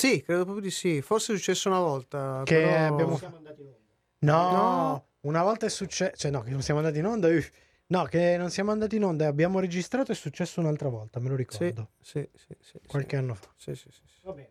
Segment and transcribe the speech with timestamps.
[0.00, 1.02] Sì, credo proprio di sì.
[1.02, 2.42] Forse è successo una volta.
[2.44, 3.78] Che però- abbiamo- Siamo andati in onda.
[4.20, 5.06] No, No.
[5.22, 7.50] una volta è successo, cioè no, che non siamo andati in onda, uff.
[7.86, 11.28] no, che non siamo andati in onda e abbiamo registrato è successo un'altra volta, me
[11.30, 13.48] lo Sì, ricordo, sì, sì, sì, qualche anno fa.
[13.56, 14.18] sì, sì, sì, sì.
[14.22, 14.50] Va bene.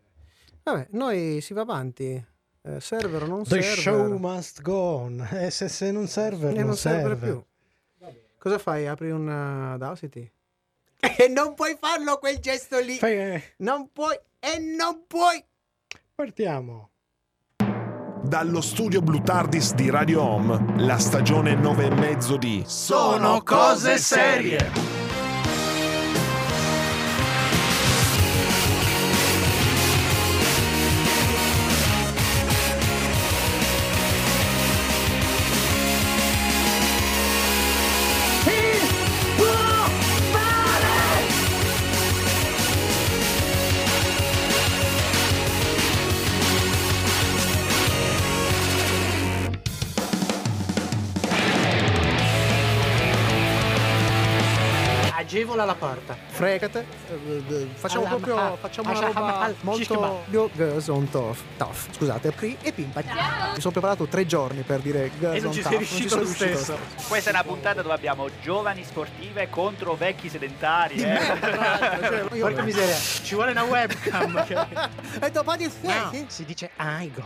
[0.64, 2.26] Vabbè, noi si va avanti.
[2.64, 3.78] Eh, server o non The server.
[3.78, 7.26] show must go on, e se, se non serve, Eh, non, non serve serve.
[7.26, 7.46] più.
[8.00, 8.22] Va bene.
[8.38, 8.86] Cosa fai?
[8.88, 10.30] Apri un uh, Audacity?
[11.18, 12.98] E non puoi farlo quel gesto lì.
[12.98, 15.44] Fai, eh, Non puoi e non puoi.
[16.16, 16.90] partiamo.
[18.24, 23.98] Dallo studio Blue Tardis di Radio Home, la stagione 9 e mezzo di Sono cose
[23.98, 25.07] serie.
[55.58, 56.27] Agevola la porta.
[56.42, 56.86] Fregate.
[57.10, 60.16] Eh, eh, Facciamo Alla- proprio ah, facciamo una roba ah, molto shishkebab.
[60.30, 61.38] Yo, Girls on Tough.
[61.58, 61.88] tough.
[61.96, 63.02] Scusate, Pri e Pimpa.
[63.02, 65.70] Mi sono preparato tre giorni per dire Girls E non on ci Tough.
[65.72, 66.78] sei riuscito sono lo stesso.
[67.08, 70.96] Questa è una puntata dove abbiamo giovani sportive contro vecchi sedentari.
[70.98, 71.18] Di eh.
[72.06, 74.46] cioè, io- Porca miseria, ci vuole una webcam.
[74.46, 74.66] che-
[75.20, 77.22] E dopo di No, si dice Aigo.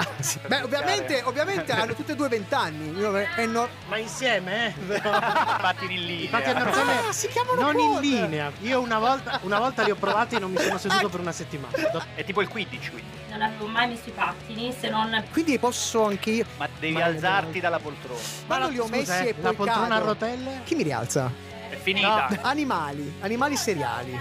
[0.47, 2.91] Beh, ovviamente, ovviamente hanno tutte e due vent'anni.
[3.47, 4.73] No- Ma insieme, eh?
[4.95, 6.39] Infatti in linea.
[6.39, 8.03] Infatti Ah, si chiamano non quad.
[8.05, 8.51] in linea.
[8.61, 11.31] Io una volta, una volta li ho provati e non mi sono seduto per una
[11.33, 11.73] settimana.
[12.15, 13.09] È tipo il Quidditch, quindi.
[13.29, 16.45] Non avevo mai messo i pattini se non Quindi posso anche io.
[16.57, 18.19] Ma devi Ma- alzarti dalla poltrona.
[18.47, 20.05] Quando li ho messi eh, e poi la poltrona a cado.
[20.05, 20.61] rotelle?
[20.63, 21.31] Chi mi rialza?
[21.69, 22.27] È finita.
[22.41, 24.19] Animali, animali seriali.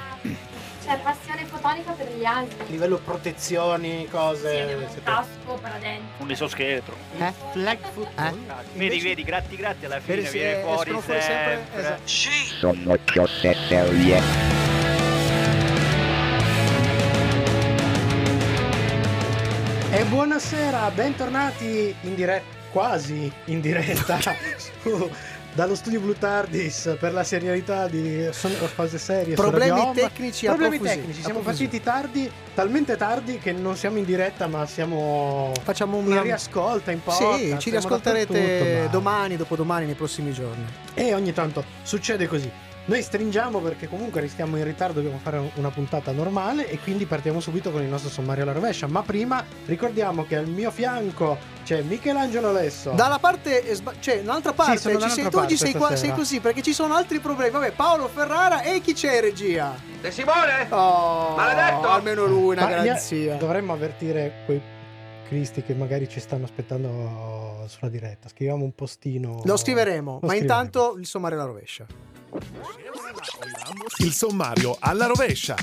[0.82, 2.54] C'è passione fotonica per gli asini.
[2.68, 4.62] Livello protezioni, sì, cose.
[4.62, 6.24] avevo un casco per dentro.
[6.24, 6.96] Un esoscheletro.
[7.18, 7.32] Eh?
[7.52, 8.26] Flag football.
[8.26, 8.30] Eh?
[8.72, 11.80] Vedi, Invece- vedi, gratti, gratti, alla fine sì, viene fuori escono fuori sempre- sempre.
[11.80, 12.02] esatto.
[12.58, 14.69] Sono cose serie.
[20.00, 24.18] E buonasera, bentornati in diretta, quasi in diretta,
[24.80, 25.10] su-
[25.52, 29.34] dallo studio Blue Tardis per la serialità di Sono cose serie.
[29.34, 34.64] Problemi tecnici Problemi tecnici, siamo partiti tardi, talmente tardi che non siamo in diretta ma
[34.64, 36.22] siamo Facciamo in una.
[36.22, 37.38] riascolta, in podcast.
[37.38, 40.64] Sì, ci riascolterete ma- domani, dopodomani, nei prossimi giorni.
[40.94, 42.50] E ogni tanto succede così.
[42.86, 47.38] Noi stringiamo perché comunque restiamo in ritardo, dobbiamo fare una puntata normale e quindi partiamo
[47.38, 48.88] subito con il nostro sommario alla rovescia.
[48.88, 52.90] Ma prima ricordiamo che al mio fianco c'è Michelangelo Alesso.
[52.90, 56.40] Dalla parte, sba- cioè, dall'altra parte, sono ci sei, tu oggi sei, qua, sei così
[56.40, 57.50] perché ci sono altri problemi.
[57.52, 59.72] Vabbè, Paolo Ferrara e chi c'è in regia?
[60.00, 60.66] De Simone?
[60.70, 61.88] Oh, Maledetto!
[61.88, 63.36] Almeno lui, una Ma garanzia.
[63.36, 64.60] Dovremmo avvertire quei
[65.28, 68.28] cristi che magari ci stanno aspettando sulla diretta.
[68.28, 69.42] Scriviamo un postino.
[69.44, 70.40] Lo scriveremo, Lo ma scriveremo.
[70.42, 71.86] intanto il sommario alla rovescia.
[73.98, 75.56] Il sommario alla rovescia.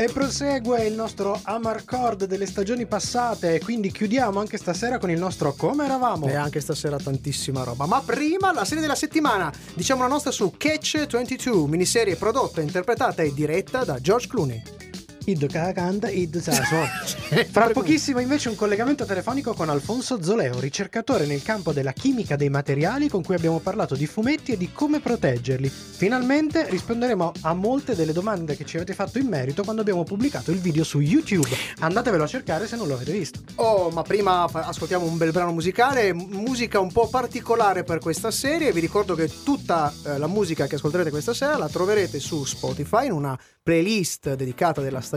[0.00, 3.56] E prosegue il nostro Amarcord delle stagioni passate.
[3.56, 6.28] e Quindi chiudiamo anche stasera con il nostro Come eravamo.
[6.28, 7.86] E anche stasera tantissima roba.
[7.86, 9.52] Ma prima la serie della settimana.
[9.74, 14.87] Diciamo la nostra su Catch 22, miniserie prodotta, interpretata e diretta da George Clooney.
[15.28, 16.88] Id caganda, id sa suona.
[17.52, 22.48] Fra pochissimo invece un collegamento telefonico con Alfonso Zoleo, ricercatore nel campo della chimica dei
[22.48, 25.68] materiali con cui abbiamo parlato di fumetti e di come proteggerli.
[25.68, 30.50] Finalmente risponderemo a molte delle domande che ci avete fatto in merito quando abbiamo pubblicato
[30.50, 31.54] il video su YouTube.
[31.80, 33.40] Andatevelo a cercare se non lo avete visto.
[33.56, 38.72] Oh, ma prima ascoltiamo un bel brano musicale, musica un po' particolare per questa serie.
[38.72, 43.04] Vi ricordo che tutta eh, la musica che ascolterete questa sera la troverete su Spotify
[43.04, 45.16] in una playlist dedicata della stagione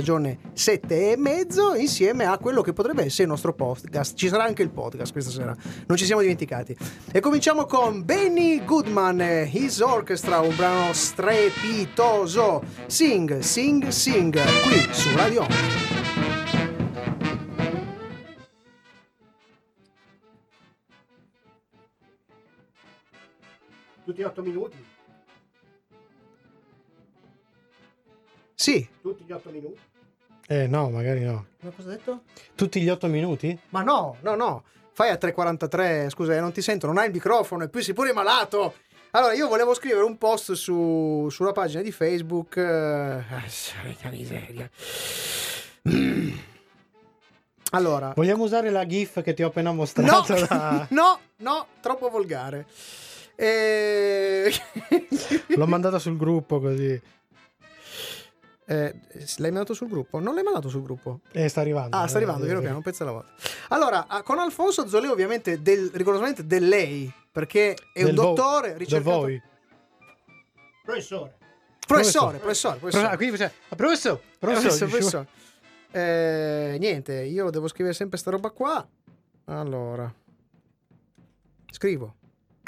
[0.53, 4.15] 7 e mezzo insieme a quello che potrebbe essere il nostro podcast.
[4.15, 5.55] Ci sarà anche il podcast questa sera,
[5.87, 6.75] non ci siamo dimenticati.
[7.11, 12.63] E cominciamo con Benny Goodman His Orchestra, un brano strepitoso.
[12.87, 15.91] Sing, sing, sing, qui su Radio Home.
[24.03, 24.77] Tutti 8 minuti.
[28.55, 29.79] Sì, Tutti gli 8 minuti.
[30.51, 31.45] Eh no, magari no.
[31.61, 32.23] ma cosa hai detto?
[32.55, 33.57] Tutti gli otto minuti?
[33.69, 34.63] Ma no, no, no.
[34.91, 37.93] Fai a 3.43, scusa, eh, non ti sento, non hai il microfono e più sei
[37.93, 38.73] pure malato.
[39.11, 42.57] Allora, io volevo scrivere un post su, sulla pagina di Facebook.
[42.57, 44.69] eh, ah, miseria.
[45.89, 46.31] Mm.
[47.73, 50.33] Allora, Vogliamo usare la GIF che ti ho appena no, mostrato?
[50.33, 52.65] da- no, no, troppo volgare.
[53.37, 54.51] E...
[55.55, 57.01] L'ho mandata sul gruppo così.
[58.71, 58.95] Eh,
[59.37, 60.19] l'hai mandato sul gruppo?
[60.19, 61.19] Non l'hai mandato sul gruppo?
[61.33, 61.97] Eh, sta arrivando.
[61.97, 63.31] Ah, sta arrivando, piano piano, un pezzo alla volta.
[63.69, 68.21] Allora, ah, con Alfonso Zoleo ovviamente del, rigorosamente del lei, perché è un Del vo-
[68.33, 69.19] dottore, Del ricercatore...
[69.19, 69.41] voi.
[70.83, 71.37] Professore.
[71.85, 73.07] Professore, professore, professore.
[73.07, 75.27] Pro- quindi c'è- ah, professore, professore, professore.
[75.91, 78.87] Eh, niente, io devo scrivere sempre sta roba qua.
[79.45, 80.13] Allora.
[81.71, 82.15] Scrivo.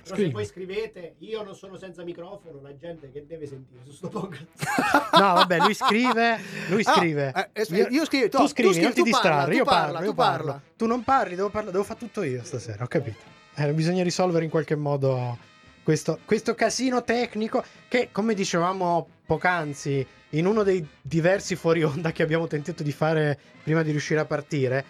[0.03, 0.29] Però Scrivi.
[0.29, 4.09] se voi scrivete, io non sono senza microfono, la gente che deve sentire su sto
[4.09, 4.47] podcast.
[5.13, 6.39] No, vabbè, lui scrive,
[6.69, 7.33] lui Ah, scrive.
[7.53, 9.63] eh, eh, io scrivo, tu- tu tu scrivi, scrivi, non ti tu distrarre, tu io
[9.63, 10.45] parla, parlo, tu io parlo.
[10.45, 10.61] parla.
[10.75, 13.19] Tu non parli, devo, parla- devo fare tutto io stasera, ho capito.
[13.55, 15.37] Eh, bisogna risolvere in qualche modo
[15.83, 22.23] questo, questo casino tecnico che, come dicevamo poc'anzi, in uno dei diversi fuori onda che
[22.23, 24.83] abbiamo tentato di fare prima di riuscire a partire,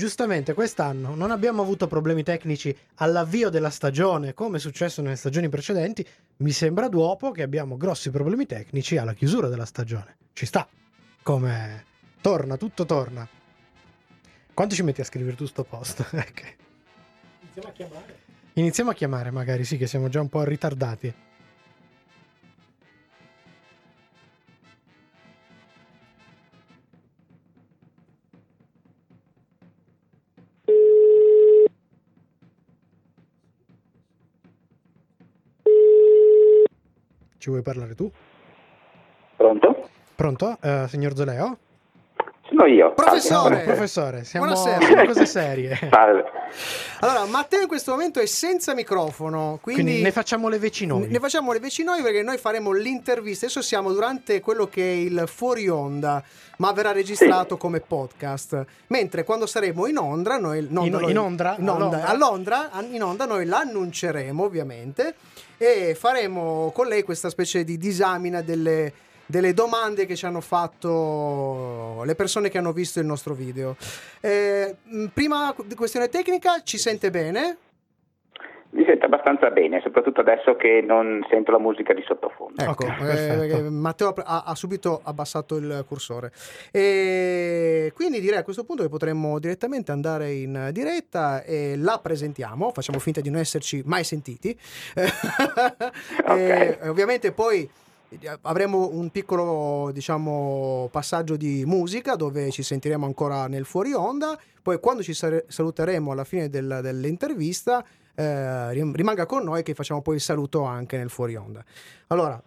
[0.00, 5.50] giustamente quest'anno non abbiamo avuto problemi tecnici all'avvio della stagione, come è successo nelle stagioni
[5.50, 6.06] precedenti.
[6.38, 10.16] Mi sembra dopo che abbiamo grossi problemi tecnici alla chiusura della stagione.
[10.32, 10.66] Ci sta.
[11.22, 11.84] Come
[12.22, 13.28] torna, tutto torna.
[14.54, 16.02] Quanto ci metti a scrivere tu sto post?
[17.42, 18.18] Iniziamo a chiamare.
[18.54, 21.14] Iniziamo a chiamare, magari, sì, che siamo già un po' ritardati.
[37.40, 38.10] Ci vuoi parlare tu?
[39.34, 39.88] Pronto?
[40.14, 41.56] Pronto, eh, signor Zoleo?
[42.46, 42.92] Sono io.
[42.92, 43.54] Professore!
[43.56, 43.62] Salve.
[43.62, 45.06] Professore, siamo Buonasera.
[45.06, 45.74] cose serie.
[45.88, 46.24] Salve.
[47.00, 51.08] Allora, Matteo in questo momento è senza microfono, quindi, Quindi ne facciamo le vecinoi.
[51.08, 53.46] ne facciamo le vecinoi perché noi faremo l'intervista.
[53.46, 56.22] Adesso siamo durante quello che è il fuori onda,
[56.58, 58.66] ma verrà registrato come podcast.
[58.88, 60.68] Mentre quando saremo in onda, noi In-
[61.08, 61.54] in Ondra?
[61.58, 65.14] in onda- A a Londra, in onda noi l'annunceremo ovviamente
[65.62, 68.90] e faremo con lei questa specie di disamina delle,
[69.26, 73.76] delle domande che ci hanno fatto le persone che hanno visto il nostro video.
[74.20, 74.74] Eh,
[75.12, 77.58] prima questione tecnica, ci sente bene?
[78.80, 82.64] Mi sento abbastanza bene, soprattutto adesso che non sento la musica di sottofondo.
[82.64, 86.32] Ecco, eh, eh, Matteo ha, ha subito abbassato il cursore.
[86.70, 92.70] E quindi direi a questo punto che potremmo direttamente andare in diretta e la presentiamo,
[92.70, 94.56] facciamo finta di non esserci mai sentiti.
[96.30, 97.68] E, ovviamente poi
[98.08, 104.38] eh, avremo un piccolo diciamo passaggio di musica dove ci sentiremo ancora nel fuori onda
[104.62, 107.84] poi quando ci saluteremo alla fine del- dell'intervista
[108.14, 111.64] eh, rim- rimanga con noi che facciamo poi il saluto anche nel fuori onda.
[112.08, 112.40] Allora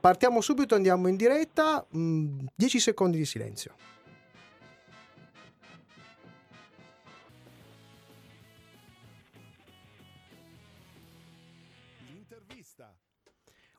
[0.00, 3.74] partiamo subito andiamo in diretta mh, 10 secondi di silenzio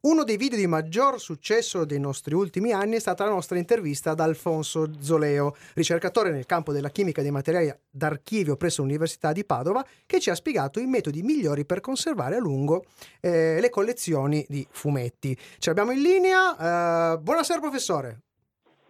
[0.07, 4.11] Uno dei video di maggior successo dei nostri ultimi anni è stata la nostra intervista
[4.11, 9.85] ad Alfonso Zoleo, ricercatore nel campo della chimica dei materiali d'archivio presso l'Università di Padova,
[10.05, 12.85] che ci ha spiegato i metodi migliori per conservare a lungo
[13.19, 15.37] eh, le collezioni di fumetti.
[15.57, 17.13] Ce l'abbiamo in linea.
[17.13, 18.26] eh, buonasera professore.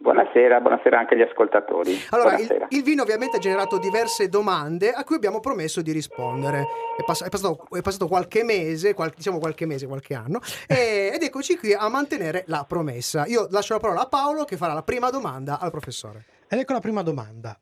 [0.00, 1.98] Buonasera, buonasera anche agli ascoltatori.
[2.10, 6.60] Allora, il, il vino ovviamente ha generato diverse domande a cui abbiamo promesso di rispondere.
[6.96, 11.10] È, pass- è passato, è passato qualche mese, qual- diciamo qualche mese, qualche anno, e-
[11.14, 13.26] ed eccoci qui a mantenere la promessa.
[13.26, 16.26] Io lascio la parola a Paolo che farà la prima domanda al professore.
[16.48, 17.58] Ed ecco la prima domanda.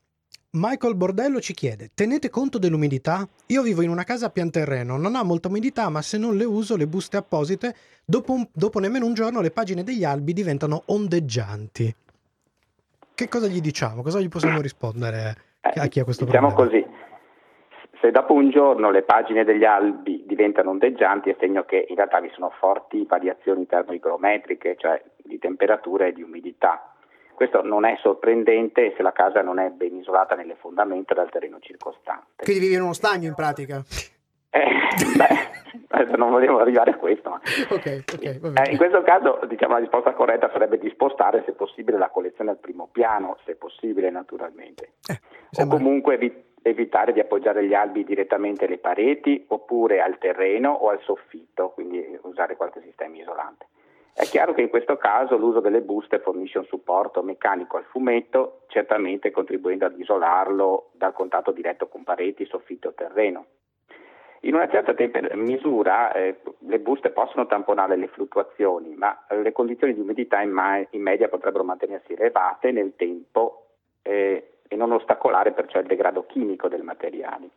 [0.51, 3.27] Michael Bordello ci chiede: Tenete conto dell'umidità?
[3.47, 6.37] Io vivo in una casa a pian terreno, non ha molta umidità, ma se non
[6.37, 10.35] le uso, le buste apposite, dopo, un- dopo nemmeno un giorno le pagine degli albi
[10.35, 11.95] diventano ondeggianti.
[13.17, 14.03] Che cosa gli diciamo?
[14.03, 16.85] Cosa gli possiamo rispondere a chi ha questo Diciamo problema?
[16.85, 16.87] così,
[17.99, 22.21] se dopo un giorno le pagine degli albi diventano ondeggianti è segno che in realtà
[22.21, 26.93] vi sono forti variazioni termoigrometriche, cioè di temperatura e di umidità.
[27.33, 31.59] Questo non è sorprendente se la casa non è ben isolata nelle fondamenta dal terreno
[31.61, 32.45] circostante.
[32.45, 33.83] Quindi vivi in uno stagno in pratica.
[34.51, 34.65] Eh,
[35.17, 39.75] beh, non volevo arrivare a questo, ma Ok, ok, va eh, in questo caso diciamo,
[39.75, 44.11] la risposta corretta sarebbe di spostare se possibile la collezione al primo piano, se possibile
[44.11, 50.19] naturalmente, Eh, o comunque evi- evitare di appoggiare gli albi direttamente alle pareti oppure al
[50.19, 53.67] terreno o al soffitto, quindi usare qualche sistema isolante.
[54.13, 58.63] È chiaro che in questo caso l'uso delle buste fornisce un supporto meccanico al fumetto,
[58.69, 63.45] certamente contribuendo ad isolarlo dal contatto diretto con pareti, soffitto o terreno.
[64.47, 69.93] In una certa temper- misura eh, le buste possono tamponare le fluttuazioni, ma le condizioni
[69.93, 73.67] di umidità in, ma- in media potrebbero mantenersi elevate nel tempo
[74.03, 77.51] eh, e non ostacolare perciò il degrado chimico dei materiali.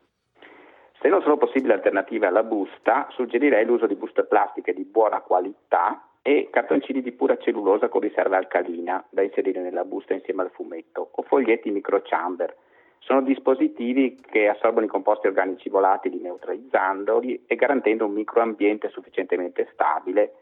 [0.99, 6.09] Se non sono possibili alternative alla busta, suggerirei l'uso di buste plastiche di buona qualità
[6.23, 11.09] e cartoncini di pura cellulosa con riserva alcalina da inserire nella busta insieme al fumetto
[11.11, 12.55] o foglietti microchamber.
[12.99, 20.33] Sono dispositivi che assorbono i composti organici volatili neutralizzandoli e garantendo un microambiente sufficientemente stabile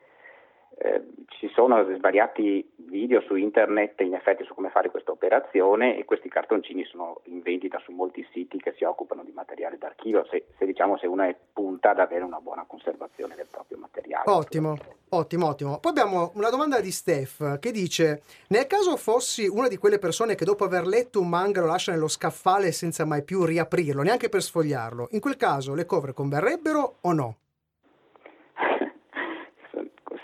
[0.78, 1.04] eh,
[1.40, 6.30] ci sono svariati video su internet in effetti su come fare questa operazione e questi
[6.30, 10.66] cartoncini sono in vendita su molti siti che si occupano di materiale d'archivio se, se
[10.66, 14.24] diciamo se uno è punta ad avere una buona conservazione del proprio materiale.
[14.26, 14.76] Ottimo,
[15.10, 15.80] ottimo, ottimo.
[15.80, 20.36] Poi abbiamo una domanda di Steph che dice nel caso fossi una di quelle persone
[20.36, 24.30] che dopo aver letto un manga lo lascia nello scaffale senza mai più riaprirlo, neanche
[24.30, 27.36] per sfogliarlo, in quel caso le cover converrebbero o no?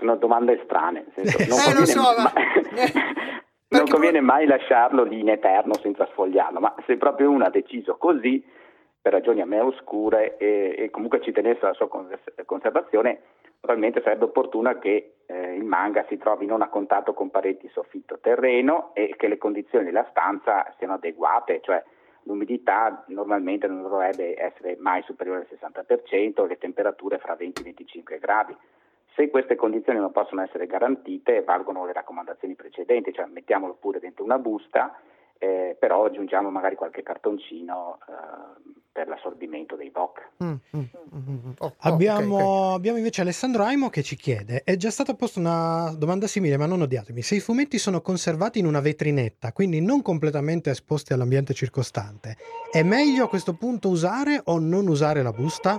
[0.04, 1.06] Sono domande strane.
[1.16, 2.34] Senso, non eh, conviene, so, ma...
[3.80, 7.96] non conviene mai lasciarlo lì in eterno senza sfogliarlo, ma se proprio uno ha deciso
[7.96, 8.46] così,
[9.02, 11.88] per ragioni a me oscure, e, e comunque ci tenesse alla sua
[12.46, 13.22] conservazione,
[13.60, 18.20] probabilmente sarebbe opportuno che eh, il manga si trovi non a contatto con pareti, soffitto,
[18.20, 21.82] terreno e che le condizioni della stanza siano adeguate, cioè
[22.24, 27.64] l'umidità normalmente non dovrebbe essere mai superiore al 60% e le temperature fra 20 e
[27.64, 28.56] 25 gradi.
[29.16, 34.24] Se queste condizioni non possono essere garantite, valgono le raccomandazioni precedenti, cioè mettiamolo pure dentro
[34.24, 35.00] una busta,
[35.38, 40.30] eh, però aggiungiamo magari qualche cartoncino eh, per l'assorbimento dei VOC.
[40.44, 42.76] Mm, mm, mm, mm, oh, abbiamo, okay, okay.
[42.76, 46.66] abbiamo, invece Alessandro Aimo che ci chiede: è già stata posta una domanda simile, ma
[46.66, 47.22] non odiatemi.
[47.22, 52.38] Se i fumetti sono conservati in una vetrinetta, quindi non completamente esposti all'ambiente circostante,
[52.72, 55.78] è meglio a questo punto usare o non usare la busta?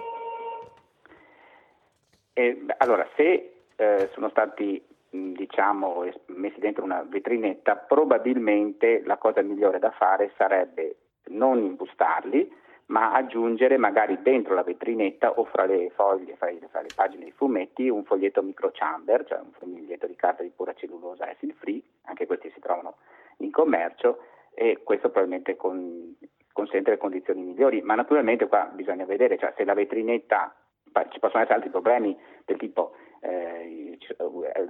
[2.35, 9.79] E, allora, se eh, sono stati diciamo messi dentro una vetrinetta, probabilmente la cosa migliore
[9.79, 16.35] da fare sarebbe non imbustarli, ma aggiungere magari dentro la vetrinetta o fra le foglie,
[16.37, 20.43] fra, le, fra le pagine dei fumetti, un foglietto microchamber, cioè un foglietto di carta
[20.43, 22.97] di pura cellulosa acid free, anche questi si trovano
[23.39, 24.19] in commercio
[24.53, 26.15] e questo probabilmente con,
[26.53, 30.55] consente le condizioni migliori, ma naturalmente qua bisogna vedere, cioè se la vetrinetta
[31.11, 33.99] ci possono essere altri problemi del tipo eh,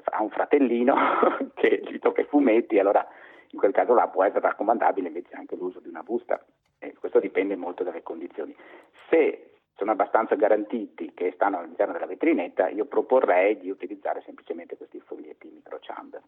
[0.04, 0.94] ha un fratellino
[1.54, 3.06] che gli tocca i fumetti, allora
[3.50, 6.44] in quel caso là può essere raccomandabile invece anche l'uso di una busta.
[6.78, 8.54] E questo dipende molto dalle condizioni.
[9.08, 15.00] Se sono abbastanza garantiti che stanno all'interno della vetrinetta, io proporrei di utilizzare semplicemente questi
[15.00, 16.22] foglietti microchamber.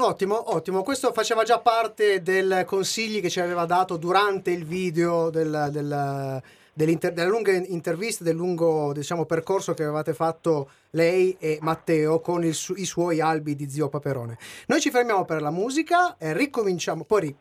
[0.00, 0.82] Ottimo, ottimo.
[0.82, 6.42] Questo faceva già parte dei consigli che ci aveva dato durante il video del, del
[6.74, 12.74] della lunga intervista, del lungo diciamo, percorso che avevate fatto lei e Matteo con su-
[12.76, 14.38] i suoi albi di Zio Paperone.
[14.66, 17.36] Noi ci fermiamo per la musica e ricominciamo, poi ri-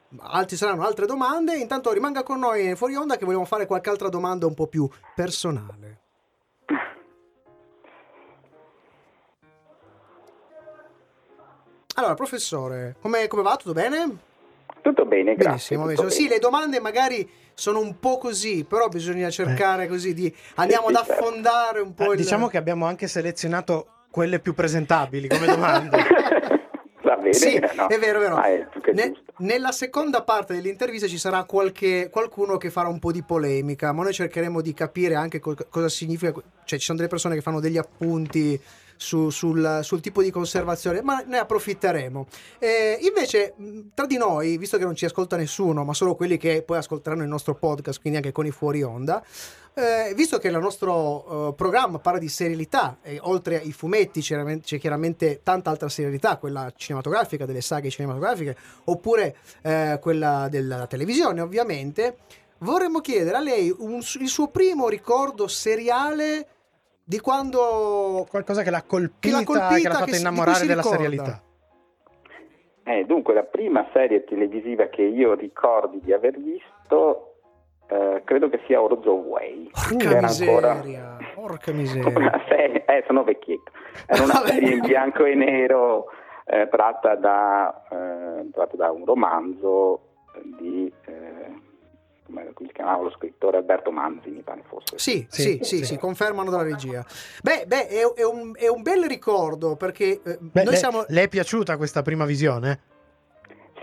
[0.48, 4.10] ci saranno altre domande, intanto rimanga con noi fuori onda che vogliamo fare qualche altra
[4.10, 6.00] domanda un po' più personale.
[11.96, 13.56] Allora, professore, come va?
[13.58, 14.30] Tutto bene?
[14.82, 16.06] Tutto bene, Benissimo, grazie.
[16.06, 16.10] Benissimo.
[16.10, 19.88] Sì, le domande magari sono un po' così, però bisogna cercare eh.
[19.88, 21.12] così di andiamo ad certo.
[21.12, 22.10] affondare un po'.
[22.10, 22.18] Eh, il...
[22.18, 25.98] Diciamo che abbiamo anche selezionato quelle più presentabili come domande.
[27.04, 27.88] Va bene, sì, no?
[27.88, 28.42] è vero, è vero.
[28.42, 33.24] È ne, nella seconda parte dell'intervista ci sarà qualche, qualcuno che farà un po' di
[33.24, 36.32] polemica, ma noi cercheremo di capire anche co- cosa significa.
[36.64, 38.60] Cioè, ci sono delle persone che fanno degli appunti
[39.02, 42.28] su, sul, sul, tipo di conservazione, ma ne approfitteremo.
[42.60, 43.56] Eh, invece,
[43.96, 47.24] tra di noi, visto che non ci ascolta nessuno, ma solo quelli che poi ascolteranno
[47.24, 49.24] il nostro podcast, quindi anche con i fuori onda,
[49.74, 54.60] eh, visto che il nostro uh, programma parla di serialità, e oltre ai fumetti c'è,
[54.60, 61.42] c'è, chiaramente tanta altra serialità, quella cinematografica, delle saghe cinematografiche, oppure eh, quella della televisione,
[61.42, 62.18] ovviamente,
[62.60, 66.46] vorremmo chiedere a lei un, il suo primo ricordo seriale
[67.04, 70.82] di quando qualcosa che l'ha colpita, che l'ha, colpita, che l'ha fatta che innamorare della
[70.82, 71.42] serialità.
[72.84, 77.32] Eh, dunque, la prima serie televisiva che io ricordi di aver visto
[77.88, 79.70] eh, credo che sia Orzo Way.
[79.72, 81.18] Porca miseria, ancora...
[81.36, 82.44] porca miseria.
[82.48, 82.86] Serie...
[82.86, 83.72] Eh, sono vecchietto.
[84.08, 86.06] Era una serie in bianco e nero
[86.46, 90.00] eh, tratta da, eh, tratta, da, un romanzo
[90.58, 91.61] di eh,
[92.32, 94.98] come, si chiamava lo scrittore Alberto Manzi, mi pare fosse.
[94.98, 97.06] Sì, sì, sì, sì, sì confermano dalla regia.
[97.44, 101.04] Beh, beh è, è, un, è, un, bel ricordo perché eh, beh, noi le, siamo...
[101.08, 102.80] Le è piaciuta questa prima visione?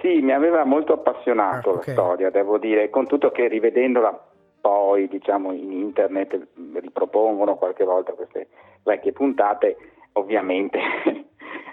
[0.01, 1.95] Sì, mi aveva molto appassionato ah, okay.
[1.95, 4.27] la storia, devo dire, con tutto che rivedendola
[4.61, 8.49] poi, diciamo, in internet ripropongono qualche volta queste
[8.83, 9.77] vecchie puntate,
[10.13, 10.79] ovviamente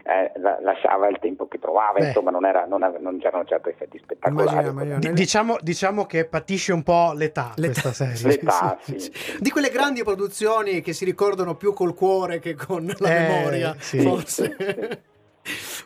[0.08, 2.08] eh, la- lasciava il tempo che trovava, Beh.
[2.08, 4.68] insomma non, era, non, ave- non c'erano certo effetti spettacolari.
[4.68, 7.82] Immagina, Nel- diciamo, diciamo che patisce un po' l'età, L'età.
[7.82, 8.36] questa serie.
[8.38, 9.12] L'età, Sì, sì.
[9.12, 9.38] sì.
[9.40, 13.76] Di quelle grandi produzioni che si ricordano più col cuore che con la Eh, memoria,
[13.80, 14.00] sì.
[14.02, 14.56] forse.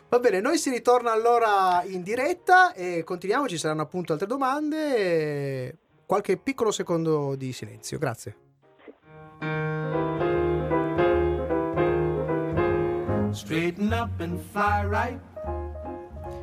[0.08, 4.96] Va bene, noi si ritorna allora in diretta e continuiamo, ci saranno appunto altre domande.
[4.96, 5.74] e
[6.04, 8.36] Qualche piccolo secondo di silenzio, grazie.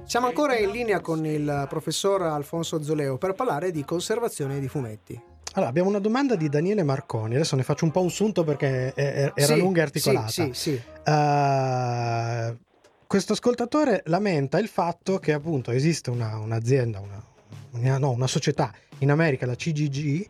[0.05, 5.19] Siamo ancora in linea con il professor Alfonso Zoleo per parlare di conservazione di fumetti.
[5.53, 7.35] Allora, abbiamo una domanda di Daniele Marconi.
[7.35, 10.27] Adesso ne faccio un po' un sunto perché era Sì, lunga e articolata.
[10.29, 10.81] Sì, sì, sì.
[11.03, 12.57] Eh,
[13.07, 17.21] questo ascoltatore lamenta il fatto che appunto esiste una- un'azienda, una,
[17.71, 20.27] una- no, una società in America, la CGG,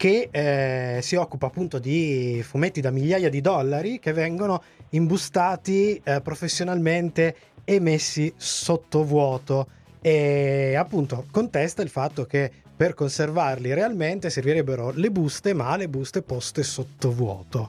[0.00, 6.22] che eh, si occupa appunto di fumetti da migliaia di dollari che vengono imbustati eh,
[6.22, 9.66] professionalmente e messi sotto vuoto
[10.00, 16.22] e appunto contesta il fatto che per conservarli realmente servirebbero le buste ma le buste
[16.22, 17.68] poste sotto vuoto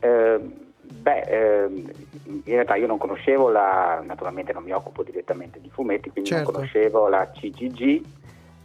[0.00, 0.40] Eh,
[0.82, 1.92] beh, ehm,
[2.24, 6.50] in realtà io non conoscevo la, naturalmente non mi occupo direttamente di fumetti, quindi Certo.
[6.50, 8.02] non conoscevo la CGG,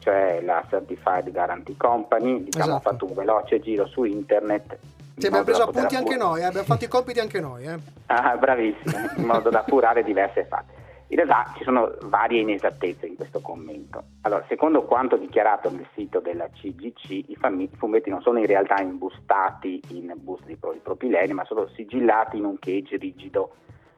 [0.05, 2.89] cioè la Certified Guarantee Company, diciamo ho Esatto.
[2.91, 4.77] fatto un veloce giro su internet.
[5.15, 7.63] in Sì, abbiamo preso appunti anche noi, eh, abbiamo fatto i compiti anche noi.
[7.65, 7.79] eh.
[8.07, 10.73] Ah, bravissimo, in modo da appurare diverse fatti.
[11.07, 14.03] In realtà ci sono varie inesattezze in questo commento.
[14.21, 17.37] Allora, secondo quanto dichiarato nel sito della CGC, i
[17.77, 22.57] fumetti non sono in realtà imbustati in buste di polipropilene, ma sono sigillati in un
[22.59, 23.51] cage rigido,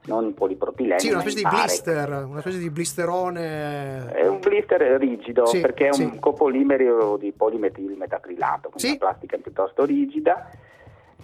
[0.07, 0.99] non polipropilene.
[0.99, 1.55] Sì, una specie di pare.
[1.55, 4.11] blister, una specie di blisterone.
[4.11, 6.03] È un blister rigido Sì, perché è sì.
[6.03, 8.87] un copolimero di polimetilmetacrilato, quindi Sì.
[8.89, 10.49] una plastica piuttosto rigida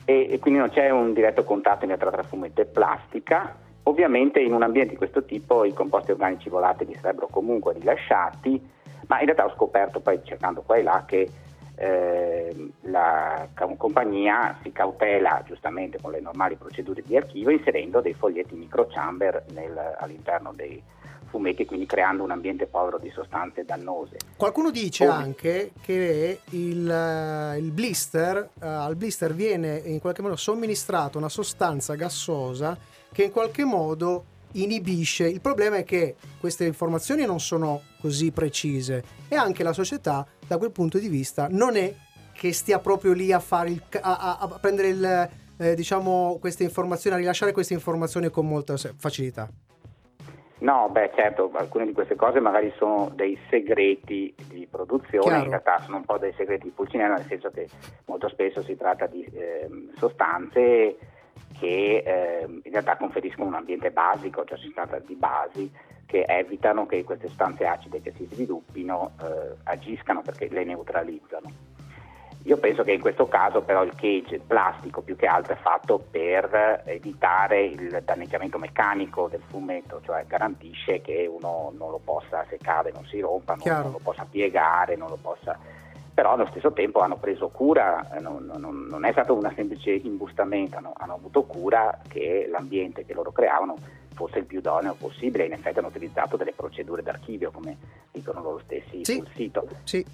[0.06, 3.56] e, e quindi non c'è un diretto contatto realtà tra fumetto e plastica.
[3.84, 8.62] Ovviamente in un ambiente di questo tipo i composti organici volatili sarebbero comunque rilasciati,
[9.08, 11.30] ma in realtà ho scoperto poi cercando qua e là che
[11.76, 18.54] eh, la compagnia si cautela giustamente con le normali procedure di archivio inserendo dei foglietti
[18.56, 20.82] microchamber nel- all'interno dei
[21.30, 24.18] fumetti, quindi creando un ambiente povero di sostanze dannose.
[24.38, 25.12] Qualcuno dice Oh.
[25.12, 31.96] anche che il, il blister, eh, al blister viene in qualche modo somministrata una sostanza
[31.96, 32.78] gassosa
[33.12, 35.28] che in qualche modo inibisce.
[35.28, 40.58] Il problema è che queste informazioni non sono così precise e anche la società da
[40.58, 41.94] quel punto di vista non è
[42.34, 47.16] che stia proprio lì a fare il, a, a- prendere il, eh, diciamo queste informazioni,
[47.16, 49.50] a rilasciare queste informazioni con molta facilità.
[50.60, 55.44] No, beh certo, alcune di queste cose magari sono dei segreti di produzione, Chiaro.
[55.44, 57.68] in realtà sono un po' dei segreti di Pulcinella, nel senso che
[58.06, 60.96] molto spesso si tratta di ehm, sostanze
[61.60, 65.72] che ehm, in realtà conferiscono un ambiente basico, cioè si tratta di basi
[66.06, 71.72] che evitano che queste sostanze acide che si sviluppino eh, agiscano perché le neutralizzano.
[72.46, 75.58] Io penso che in questo caso però il cage, il plastico più che altro è
[75.58, 82.46] fatto per evitare il danneggiamento meccanico del fumetto, cioè garantisce che uno non lo possa
[82.50, 85.58] seccare, non si rompa, non, non lo possa piegare, non lo possa...
[86.14, 89.92] Però allo stesso tempo hanno preso cura, eh, non, non- non è stato una semplice
[89.92, 93.76] imbustamento, hanno, hanno avuto cura che l'ambiente che loro creavano
[94.14, 97.78] fosse il più idoneo possibile, in effetti hanno utilizzato delle procedure d'archivio come
[98.12, 99.16] dicono loro stessi Sì.
[99.16, 99.68] sul sito.
[99.86, 100.06] Sì,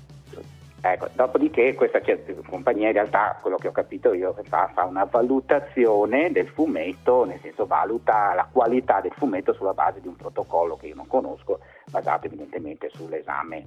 [0.82, 2.00] Ecco, dopodiché questa
[2.48, 7.40] compagnia in realtà, quello che ho capito io, fa, fa una valutazione del fumetto, nel
[7.42, 11.60] senso valuta la qualità del fumetto sulla base di un protocollo che io non conosco,
[11.90, 13.66] basato evidentemente sull'esame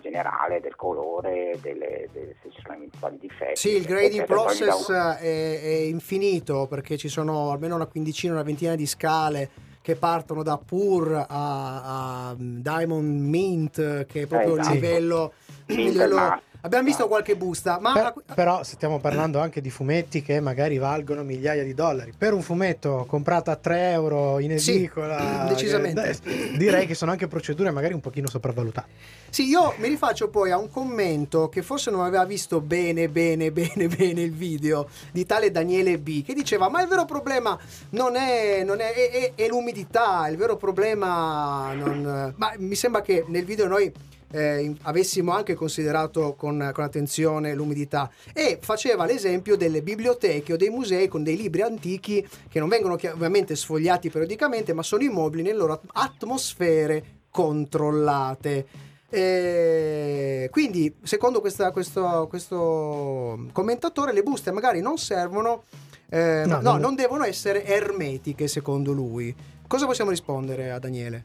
[0.00, 3.56] generale del colore, delle, delle- se ci sono eventuali difetti.
[3.56, 4.42] Sì, il grading eccetera.
[4.42, 8.42] Poi mi dà un- process è, è infinito perché ci sono almeno una quindicina, una
[8.42, 9.48] ventina di scale
[9.82, 14.74] che partono da Pur a, a Diamond Mint, che è proprio esatto.
[14.74, 15.32] il livello.
[15.66, 16.40] il livello-.
[16.62, 21.22] Abbiamo visto qualche busta, ma Per- però stiamo parlando anche di fumetti che magari valgono
[21.22, 22.12] migliaia di dollari.
[22.16, 26.18] Per un fumetto comprato a 3 euro in Sì, edicola, decisamente.
[26.24, 28.88] eh, direi che sono anche procedure magari un pochino sopravvalutate.
[29.30, 33.52] Sì, io mi rifaccio poi a un commento che forse non aveva visto bene, bene,
[33.52, 37.56] bene, bene il video di tale Daniele B che diceva: Ma il vero problema
[37.90, 41.72] non è, non è, è- è- è l'umidità, il vero problema.
[41.74, 42.34] Non...
[42.36, 43.92] Ma mi sembra che nel video noi.
[44.32, 50.56] Eh, in- avessimo anche considerato con, con attenzione l'umidità e faceva l'esempio delle biblioteche o
[50.56, 55.42] dei musei con dei libri antichi che non vengono ovviamente sfogliati periodicamente ma sono immobili
[55.42, 58.66] nelle loro atmosfere controllate
[59.12, 65.64] eh, quindi, secondo questa- questo, questo commentatore, le buste magari non servono
[66.12, 69.32] Eh, No, no, non- non devono essere ermetiche secondo lui.
[69.68, 71.24] Cosa possiamo rispondere a Daniele?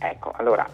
[0.00, 0.68] Ecco, allora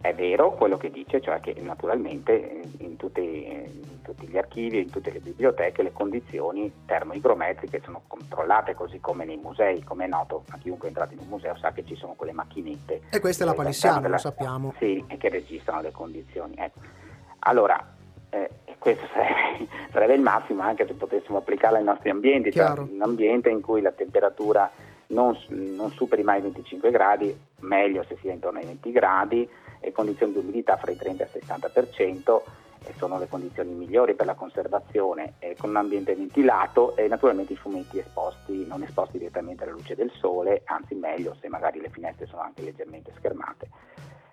[0.00, 2.32] è vero quello che dice, cioè che naturalmente
[2.78, 8.02] in, in tutti, in tutti gli archivi, in tutte le biblioteche, le condizioni termoigrometriche sono
[8.06, 11.56] controllate, così come nei musei, come è noto, a chiunque è entrato in un museo
[11.56, 13.02] sa che ci sono quelle macchinette.
[13.10, 14.74] E questa è la eh, palissiana, lo sappiamo.
[14.78, 16.54] Sì, e che registrano le condizioni.
[16.56, 16.80] ecco.
[17.40, 17.94] Allora,
[18.30, 23.00] eh, questo sarebbe, sarebbe il massimo anche se potessimo applicarlo ai nostri ambienti, cioè un
[23.00, 24.70] ambiente in cui la temperatura
[25.08, 29.48] non, non superi mai i 25 gradi, meglio se sia intorno ai 20 gradi,
[29.82, 32.40] e condizioni di umidità fra i 30 e il 60%,
[32.84, 37.52] e sono le condizioni migliori per la conservazione, e con un ambiente ventilato e naturalmente
[37.52, 41.90] i fumetti esposti, non esposti direttamente alla luce del sole, anzi meglio se magari le
[41.90, 43.68] finestre sono anche leggermente schermate.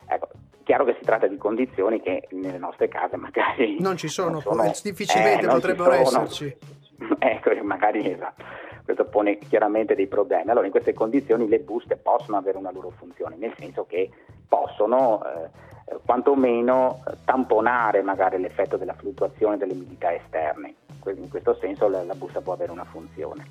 [0.08, 0.30] Ecco,
[0.64, 4.66] chiaro che si tratta di condizioni che nelle nostre case magari Non ci sono, non
[4.66, 6.24] eh, difficilmente eh, potrebbero sono.
[6.24, 6.58] esserci.
[7.20, 8.44] Ecco, magari esatto.
[8.84, 10.50] Questo pone chiaramente dei problemi.
[10.50, 14.10] Allora, in queste condizioni le buste possono avere una loro funzione, nel senso che
[14.48, 20.76] possono eh, quantomeno tamponare magari l'effetto della fluttuazione delle umidità esterne.
[21.06, 23.46] In questo senso la, la busta può avere una funzione.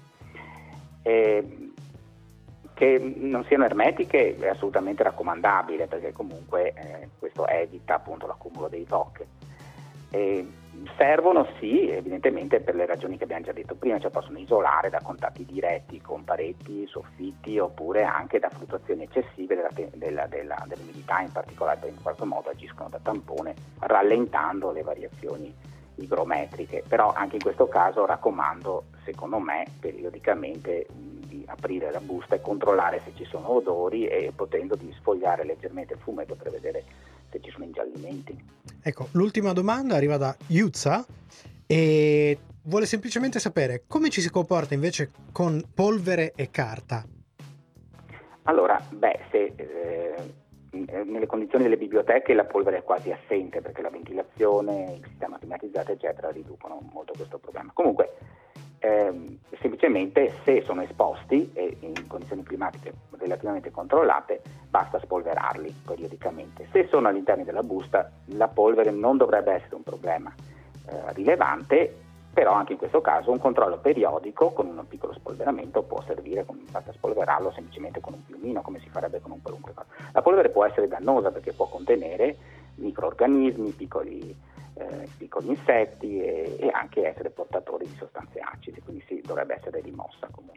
[1.02, 1.70] E,
[2.74, 8.84] che non siano ermetiche è assolutamente raccomandabile perché comunque eh, questo evita appunto l'accumulo dei
[8.84, 9.26] TOC.
[10.10, 10.46] E
[10.96, 15.00] servono sì, evidentemente per le ragioni che abbiamo già detto prima, cioè possono isolare da
[15.02, 21.32] contatti diretti con pareti, soffitti oppure anche da fluttuazioni eccessive della della- della- dell'umidità, in
[21.32, 25.54] particolare in qualche modo agiscono da tampone rallentando le variazioni
[25.96, 26.84] igrometriche.
[26.86, 33.00] Però anche in questo caso raccomando, secondo me, periodicamente di aprire la busta e controllare
[33.04, 36.84] se ci sono odori e potendo di sfogliare leggermente il fumetto per vedere
[37.30, 38.36] se ci sono ingiallimenti.
[38.82, 41.04] Ecco, l'ultima domanda arriva da Yuzza
[41.66, 47.04] e vuole semplicemente sapere come ci si comporta invece con polvere e carta.
[48.44, 50.14] Allora, beh, se eh,
[50.70, 55.92] nelle condizioni delle biblioteche la polvere è quasi assente perché la ventilazione, il sistema climatizzato,
[55.92, 57.70] eccetera, riducono molto questo problema.
[57.74, 58.16] Comunque,
[58.88, 66.68] ehm, semplicemente se sono esposti e in condizioni climatiche relativamente controllate, basta spolverarli periodicamente.
[66.72, 70.32] Se sono all'interno della busta, la polvere non dovrebbe essere un problema
[70.88, 71.94] eh, rilevante,
[72.32, 76.64] però anche in questo caso un controllo periodico con un piccolo spolveramento può servire, con-
[76.70, 79.88] basta spolverarlo semplicemente con un piumino come si farebbe con un qualunque cosa.
[80.12, 82.36] La polvere può essere dannosa perché può contenere
[82.76, 84.36] microorganismi, piccoli,
[84.78, 89.80] eh, piccoli insetti e, e anche essere portatori di sostanze acide, quindi sì, dovrebbe essere
[89.80, 90.56] rimossa comunque.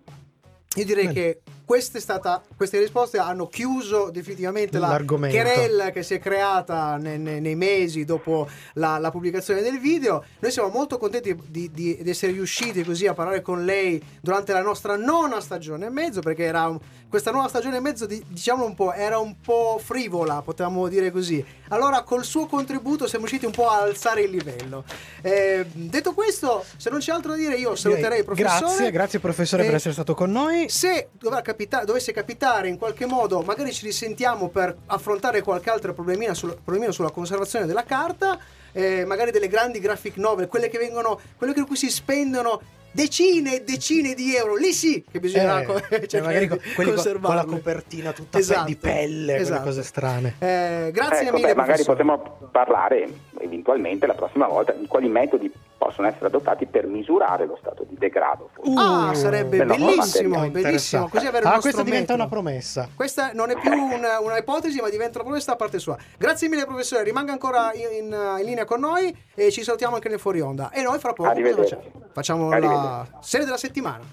[0.76, 1.14] Io direi Bene.
[1.14, 5.36] che questa è stata, queste risposte hanno chiuso definitivamente la L'argomento.
[5.36, 10.24] querella che si è creata ne- ne- nei mesi dopo la, la pubblicazione del video.
[10.40, 14.54] Noi siamo molto contenti di, di- di essere riusciti così a parlare con lei durante
[14.54, 16.80] la nostra nona stagione e mezzo, perché era un-
[17.12, 21.12] questa nuova stagione e mezzo, di- diciamo un po', era un po' frivola, potevamo dire
[21.12, 21.46] così.
[21.68, 24.86] Allora col suo contributo siamo riusciti un po' a alzare il livello.
[25.22, 28.60] Eh, detto questo, se non c'è altro da dire, io saluterei il professore.
[28.62, 30.70] Grazie, grazie professore per Eh, essere stato con noi.
[30.70, 35.94] se dovrà capita- dovesse capitare in qualche modo, magari ci risentiamo per affrontare qualche altro
[35.94, 38.40] problemino, sul- problemino sulla conservazione della carta,
[38.72, 43.56] eh, magari delle grandi graphic novel, quelle che vengono, quelle con cui si spendono decine
[43.56, 46.94] e decine di euro, lì sì che bisognerà Eh, co- eh, cercare magari con, quelli
[46.94, 49.64] con- la copertina tutta Esatto, di pelle, esatto.
[49.64, 50.36] cose strane.
[50.40, 53.08] Eh, grazie Ecco, mille, beh, magari potremmo parlare
[53.40, 55.52] eventualmente la prossima volta di quali metodi
[55.82, 58.50] possono essere adottati per misurare lo stato di degrado.
[58.54, 58.72] forse.
[58.78, 61.10] Ah, Uh, sarebbe bellissimo, bellissimo.
[61.10, 62.88] Così avere ah, questa diventa una promessa.
[62.96, 65.98] Questa non è più una, una ipotesi, ma diventa una promessa da parte sua.
[66.20, 67.04] Grazie mille, professore.
[67.04, 70.70] Rimanga ancora in, in- in linea con noi e ci salutiamo anche nel fuori onda.
[70.70, 71.82] E noi fra poco facciamo?
[72.14, 74.04] Facciamo la serie della settimana.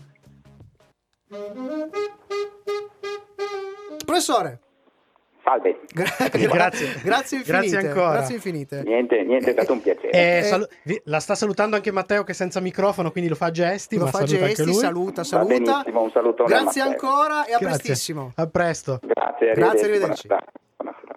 [4.07, 4.61] Professore,
[5.49, 5.81] Salve.
[5.95, 7.01] gra- Grazie.
[7.03, 7.69] grazie infinite.
[7.69, 8.13] Grazie ancora.
[8.13, 8.83] Grazie infinite.
[8.85, 10.11] Niente, niente, è stato un piacere.
[10.11, 13.37] Eh, Eh, salu- vi- la sta salutando anche Matteo che è senza microfono, quindi lo
[13.37, 14.81] fa a gesti, Lo ma fa saluta gesti, anche lui.
[14.81, 15.85] saluta, saluta.
[15.87, 17.67] un salutone a Grazie ancora e a Grazie.
[17.67, 18.33] prestissimo.
[18.37, 19.01] A presto.
[19.03, 19.85] Grazie, Grazie, arrivederci.
[19.87, 20.27] arrivederci.
[20.27, 20.45] Buona-
[20.77, 21.17] buonasera.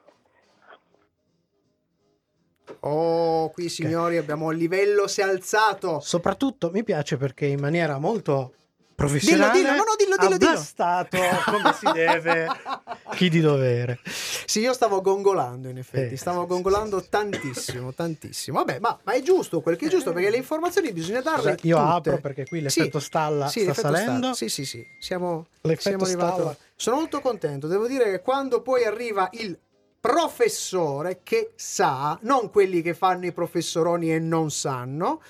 [2.83, 5.99] Oh, qui signori abbiamo il livello si è alzato.
[5.99, 8.53] Soprattutto mi piace perché in maniera molto
[9.01, 10.35] professionale Dillo, dillo, no, no, dillo, dillo,
[10.77, 11.41] ha dillo.
[11.45, 12.47] come si deve
[13.15, 13.99] chi di dovere.
[14.45, 18.57] Sì, io stavo gongolando in effetti, Eh, stavo sì, gongolando tantissimo, tantissimo.
[18.59, 21.77] Vabbè, ma, ma è giusto quel che è giusto perché le informazioni bisogna darle Io
[21.77, 21.89] tutte.
[21.89, 24.33] apro perché qui l'effetto stalla sì, sta l'effetto salendo.
[24.33, 26.33] Sì, sì, sì, siamo, siamo arrivati.
[26.33, 26.57] stalla.
[26.75, 29.57] Sono molto contento, devo dire che quando poi arriva il
[29.99, 35.21] professore che sa, non quelli che fanno i professoroni e non sanno,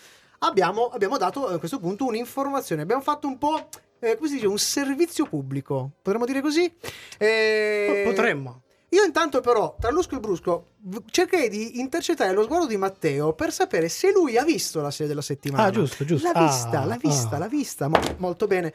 [0.43, 3.67] abbiamo, abbiamo dato a questo punto un'informazione, abbiamo fatto un po',
[3.99, 6.71] eh, come si dice, un servizio pubblico, potremmo dire così?
[7.17, 8.61] Eh, Potremmo.
[8.93, 10.65] Io intanto però, tra l'usco e il brusco,
[11.09, 15.07] cercherei di intercettare lo sguardo di Matteo per sapere se lui ha visto la serie
[15.07, 15.63] della settimana.
[15.63, 16.29] Ah, giusto, giusto.
[16.29, 17.39] L'ha vista, Ah, l'ha vista, ah.
[17.39, 18.73] l'ha vista, mo- molto bene.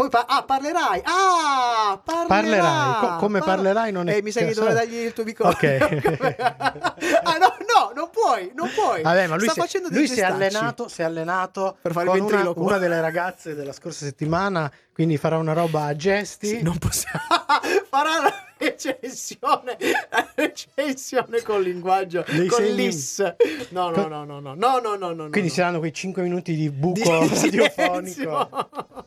[0.00, 1.02] Poi pa- ah, parlerai.
[1.04, 2.26] Ah, parlerai.
[2.26, 3.00] Parlerai.
[3.00, 5.54] Co- come Parla- parlerai non è Eh, mi sa che dovrei dargli il tuo microfono.
[5.54, 6.36] Ok.
[6.40, 9.02] ah, no, no, non puoi, non puoi.
[9.02, 12.06] Vabbè, ma lui, Sta si, facendo lui si è allenato, si è allenato Per fare
[12.06, 16.46] con una, una delle ragazze della scorsa settimana, quindi farà una roba a gesti.
[16.46, 17.20] Sì, non possiamo.
[17.90, 19.76] Farà la recensione,
[20.10, 23.22] la recensione con linguaggio, Dei con l'is.
[23.68, 25.28] No, no, no, no, no, no, no, no, no.
[25.28, 25.54] Quindi no.
[25.54, 28.48] saranno quei 5 minuti di buco Di radiofonico.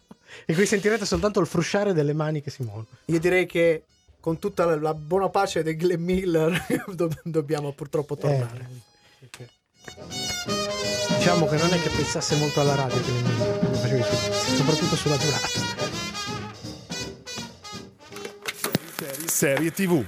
[0.46, 2.88] E qui sentirete soltanto il frusciare delle mani che si muovono.
[3.06, 3.84] Io direi che
[4.20, 8.70] con tutta la, la buona pace di Glenn Miller do- dobbiamo purtroppo tornare.
[9.20, 9.50] Eh,
[11.18, 15.48] diciamo che non è che pensasse molto alla radio, facevi su- soprattutto sulla durata.
[19.26, 20.04] Serie TV.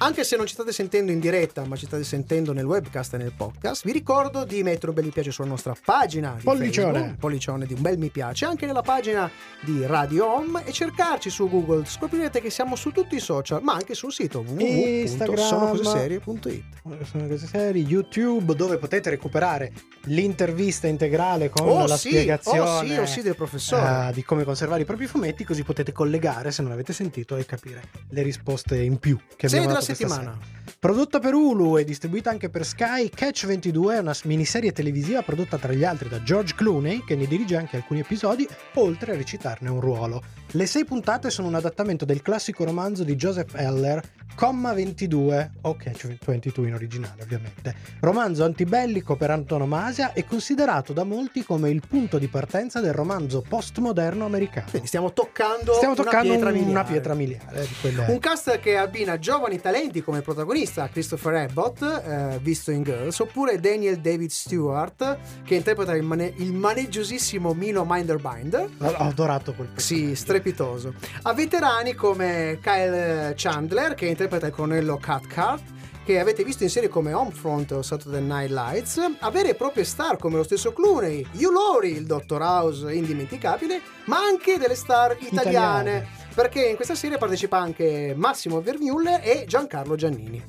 [0.00, 3.16] Anche se non ci state sentendo in diretta, ma ci state sentendo nel webcast e
[3.16, 6.92] nel podcast, vi ricordo di mettere un bel mi piace sulla nostra pagina di Pollicione.
[6.92, 9.28] Facebook, pollicione di un bel mi piace, anche nella pagina
[9.64, 11.84] di Radio Home e cercarci su Google.
[11.84, 15.36] Scoprirete che siamo su tutti i social, ma anche sul sito Instagram.
[15.36, 16.64] www.sonocoseserie.it.
[17.02, 19.72] Sono cose serie, YouTube, dove potete recuperare
[20.04, 24.08] l'intervista integrale con Oh la sì, spiegazione oh sì, oh sì, del professore.
[24.08, 27.44] eh, di come conservare i propri fumetti, così potete collegare se non l'avete sentito e
[27.44, 30.38] capire le risposte in più che abbiamo dato settimana.
[30.40, 30.56] sera.
[30.78, 35.58] Prodotta per Hulu e distribuita anche per Sky, Catch 22 è una miniserie televisiva prodotta
[35.58, 39.68] tra gli altri da George Clooney, che ne dirige anche alcuni episodi, oltre a recitarne
[39.68, 40.22] un ruolo.
[40.52, 44.02] Le sei puntate sono un adattamento del classico romanzo di Joseph Heller,
[44.34, 47.74] Comma 22, o Catch 22 in originale ovviamente.
[48.00, 53.42] Romanzo antibellico per antonomasia e considerato da molti come il punto di partenza del romanzo
[53.46, 54.68] postmoderno americano.
[54.70, 57.66] Quindi stiamo toccando, Stiamo toccando una pietra un- una pietra miliare.
[58.06, 63.58] Un cast che abbina giovani talenti come protagonista Christopher Abbott, eh, visto in Girls, oppure
[63.58, 68.68] Daniel David Stewart, che interpreta il, mane- il maneggiosissimo Milo Minderbinder.
[68.78, 70.16] Ho adorato quel Sì, personaggio.
[70.38, 70.94] Strepitoso.
[71.22, 76.88] A veterani come Kyle Chandler, che interpreta il colonnello Cathcart, che avete visto in serie
[76.88, 81.26] come Homefront o Saturday Night Lights, a vere e proprie star come lo stesso Clooney,
[81.34, 85.90] Hugh Laurie, il Dottor House indimenticabile, ma anche delle star italiane.
[85.90, 86.08] Italiane.
[86.34, 90.42] Perché in questa serie partecipa anche Massimo Vermeulle e Giancarlo Giannini.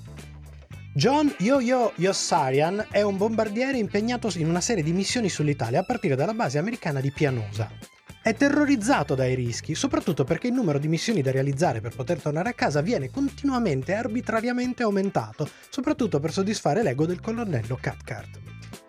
[0.93, 6.15] John Yo-Yo Yossarian è un bombardiere impegnato in una serie di missioni sull'Italia a partire
[6.15, 7.98] dalla base americana di Pianosa.
[8.21, 12.49] È terrorizzato dai rischi, soprattutto perché il numero di missioni da realizzare per poter tornare
[12.49, 18.39] a casa viene continuamente e arbitrariamente aumentato, soprattutto per soddisfare l'ego del colonnello Cathcart.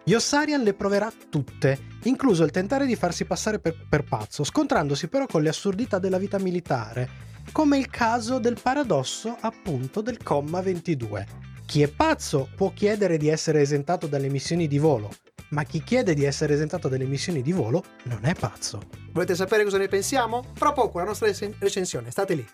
[0.05, 5.27] Yossarian le proverà tutte, incluso il tentare di farsi passare per, per pazzo, scontrandosi però
[5.27, 7.09] con le assurdità della vita militare,
[7.53, 11.27] come il caso del paradosso appunto del comma 22.
[11.66, 15.12] Chi è pazzo può chiedere di essere esentato dalle missioni di volo,
[15.51, 18.81] ma chi chiede di essere esentato dalle missioni di volo non è pazzo.
[19.13, 20.45] Volete sapere cosa ne pensiamo?
[20.55, 22.47] Fra poco la nostra rec- recensione, state lì.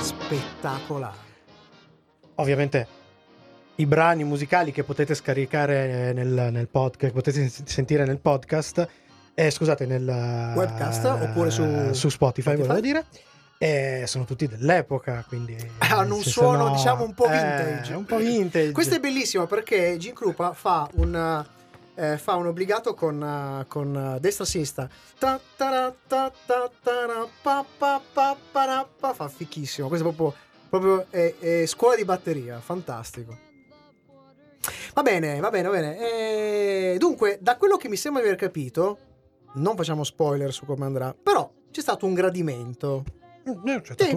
[0.00, 1.16] Spettacolare.
[2.36, 2.86] Ovviamente
[3.76, 8.88] i brani musicali che potete scaricare nel, nel podcast, che potete sen- sentire nel podcast,
[9.34, 10.04] eh, scusate, nel
[10.56, 12.66] Webcast, oppure su- su Spotify, Spotify?
[12.66, 13.04] volevo dire.
[13.64, 17.94] Eh, sono tutti dell'epoca, quindi Hanno un suono, sono- diciamo, un po' eh, vintage.
[17.94, 18.72] un po' vintage.
[18.72, 21.44] Questo è bellissimo perché Jim Krupa fa un,
[21.94, 24.88] eh, fa un obbligato con, eh, con eh, destra-sinistra.
[29.14, 29.88] Fa fichissimo.
[29.88, 32.60] Questo è proprio, proprio è- è scuola di batteria.
[32.60, 33.38] Fantastico.
[34.94, 35.98] Va bene, va bene, va bene.
[35.98, 38.98] Eh, dunque, da quello che mi sembra di aver capito,
[39.54, 43.04] non facciamo spoiler su come andrà, però c'è stato un gradimento.
[43.48, 44.10] Mm, eh, c'è stato Sì.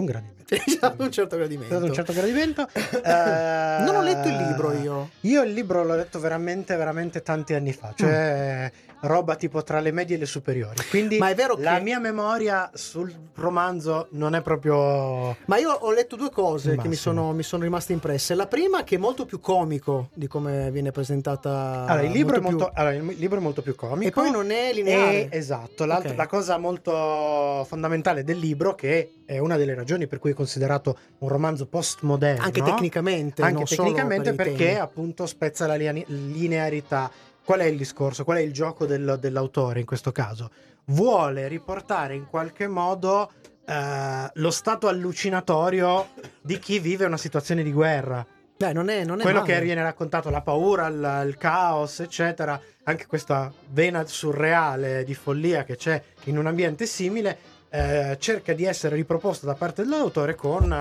[0.48, 1.74] C'è stato un certo C'è gradimento.
[1.74, 2.66] stato un certo gradimento.
[3.08, 5.10] Eh, Non ho letto il libro io.
[5.20, 8.70] Io il libro l'ho letto veramente, veramente tanti anni fa, cioè
[9.02, 10.74] roba tipo tra le medie e le superiori.
[10.90, 11.20] Quindi Mm.
[11.20, 15.36] Ma è vero la che- mia memoria sul romanzo non è proprio...
[15.44, 18.34] Ma io ho letto due cose che mi sono, mi sono rimaste impresse.
[18.34, 21.84] La prima che è molto più comico di come viene presentata.
[21.86, 24.08] Allora, il libro, è più- molto, allora, il libro è molto più comico.
[24.08, 25.28] E poi non è lineare.
[25.28, 26.16] E- esatto, l'altro- Ok.
[26.16, 30.96] la cosa molto fondamentale del libro, che è una delle ragioni per cui è considerato
[31.18, 33.42] un romanzo postmoderno, Anche tecnicamente.
[33.42, 34.78] anche tecnicamente per perché temi.
[34.78, 37.10] appunto spezza la linea- linearità.
[37.44, 38.24] Qual è il discorso?
[38.24, 40.50] Qual è il gioco del- dell'autore in questo caso?
[40.90, 43.30] vuole riportare in qualche modo
[43.66, 46.08] eh, lo stato allucinatorio
[46.40, 48.24] di chi vive una situazione di guerra.
[48.56, 49.52] Beh, non è, non è Quello male.
[49.52, 55.64] che viene raccontato, la paura, il, il caos, eccetera, anche questa vena surreale di follia
[55.64, 57.36] che c'è in un ambiente simile,
[57.70, 60.72] eh, cerca di essere riproposta da parte dell'autore con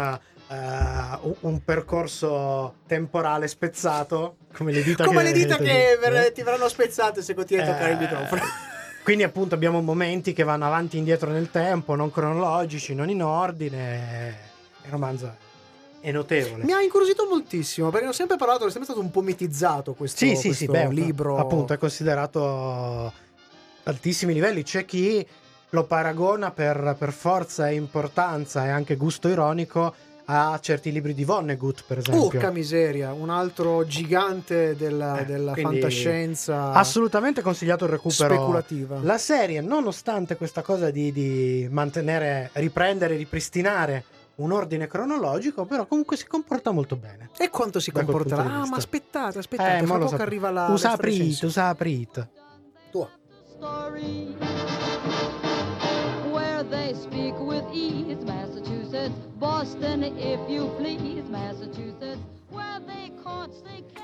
[0.50, 0.56] eh,
[1.42, 6.32] un- percorso temporale spezzato, come le dita Come che, le dita che ver- eh?
[6.32, 8.42] ti verranno spezzate se continui a toccare il Eh, microfono.
[9.04, 13.24] Quindi appunto abbiamo momenti che vanno avanti e indietro nel tempo, non cronologici, non in
[13.24, 14.38] ordine.
[14.84, 15.34] Il romanzo
[16.02, 16.64] è notevole.
[16.66, 20.18] Mi ha incuriosito moltissimo perché ho sempre parlato, è sempre stato un po' mitizzato questo,
[20.18, 21.38] Sì, sì, sì, questo beh, libro.
[21.38, 23.12] appunto è considerato
[23.84, 24.64] altissimi livelli.
[24.64, 25.26] C'è chi
[25.72, 29.94] lo paragona per, per forza e importanza e anche gusto ironico
[30.30, 32.26] a certi libri di Vonnegut, per esempio.
[32.26, 38.34] Urca miseria, un altro gigante della, Eh, della fantascienza Assolutamente consigliato il recupero.
[38.34, 39.00] speculativa.
[39.04, 44.04] La serie, nonostante questa cosa di, di mantenere, riprendere, ripristinare
[44.36, 47.30] un ordine cronologico, però comunque si comporta molto bene.
[47.38, 48.44] E quanto si comporterà?
[48.44, 50.22] Ah, ma aspettate, aspettate, Eh, fra poco so.
[50.22, 51.52] arriva la Usa la aprit, recensione.
[51.52, 52.28] usa aprit.
[52.92, 53.10] Tua.
[53.56, 54.36] story
[56.70, 63.52] they speak with ease Massachusetts, Boston, if you please Massachusetts, where they caught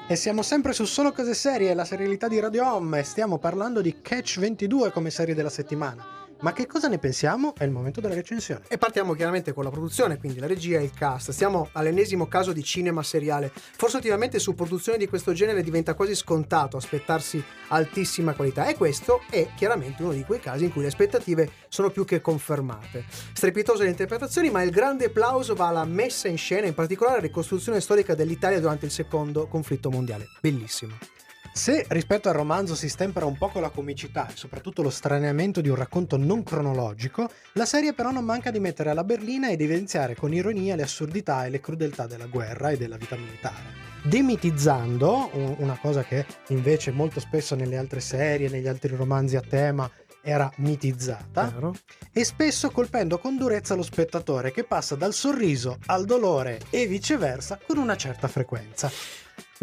[0.08, 3.82] E siamo sempre su Solo Cose Serie, la serialità di Radio Home, e stiamo parlando
[3.82, 6.22] di Catch 22 come serie della settimana.
[6.43, 7.53] Ma che cosa ne pensiamo?
[7.58, 8.65] È il momento della recensione.
[8.67, 11.32] E partiamo chiaramente con la produzione, quindi la regia e il cast.
[11.32, 13.49] Stiamo all'ennesimo caso di cinema seriale.
[13.53, 19.21] Forse ultimamente su produzioni di questo genere diventa quasi scontato aspettarsi altissima qualità e questo
[19.29, 23.06] è chiaramente uno di quei casi in cui le aspettative sono più che confermate.
[23.32, 27.27] Strepitose le interpretazioni, ma il grande applauso va alla messa in scena, in particolare alla
[27.27, 30.27] ricostruzione storica dell'Italia durante il secondo conflitto mondiale.
[30.41, 31.12] Bellissimo.
[31.55, 35.61] Se rispetto al romanzo si stempera un po' con la comicità e soprattutto lo straniamento
[35.61, 39.61] di un racconto non cronologico, la serie però non manca di mettere alla berlina ed
[39.61, 43.91] evidenziare con ironia le assurdità e le crudeltà della guerra e della vita militare.
[44.01, 49.41] Demitizzando, un- una cosa che invece molto spesso nelle altre serie, negli altri romanzi a
[49.41, 49.89] tema
[50.23, 51.75] era mitizzata, Chiaro?
[52.11, 57.59] e spesso colpendo con durezza lo spettatore che passa dal sorriso al dolore e viceversa
[57.65, 58.89] con una certa frequenza.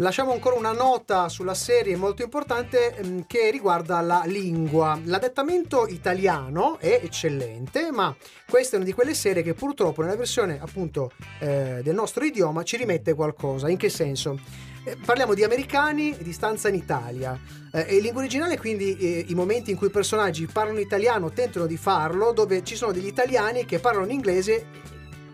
[0.01, 4.99] Lasciamo ancora una nota sulla serie molto importante ehm, che riguarda la lingua.
[5.03, 8.13] L'adattamento italiano è eccellente, ma
[8.49, 12.63] questa è una di quelle serie che purtroppo nella versione appunto eh, del nostro idioma
[12.63, 13.69] ci rimette qualcosa.
[13.69, 14.39] In che senso?
[14.83, 17.39] Eh, parliamo di americani di stanza in Italia.
[17.71, 21.29] Eh, e in lingua originale, quindi, eh, i momenti in cui i personaggi parlano italiano
[21.29, 24.65] tentano di farlo, dove ci sono degli italiani che parlano in inglese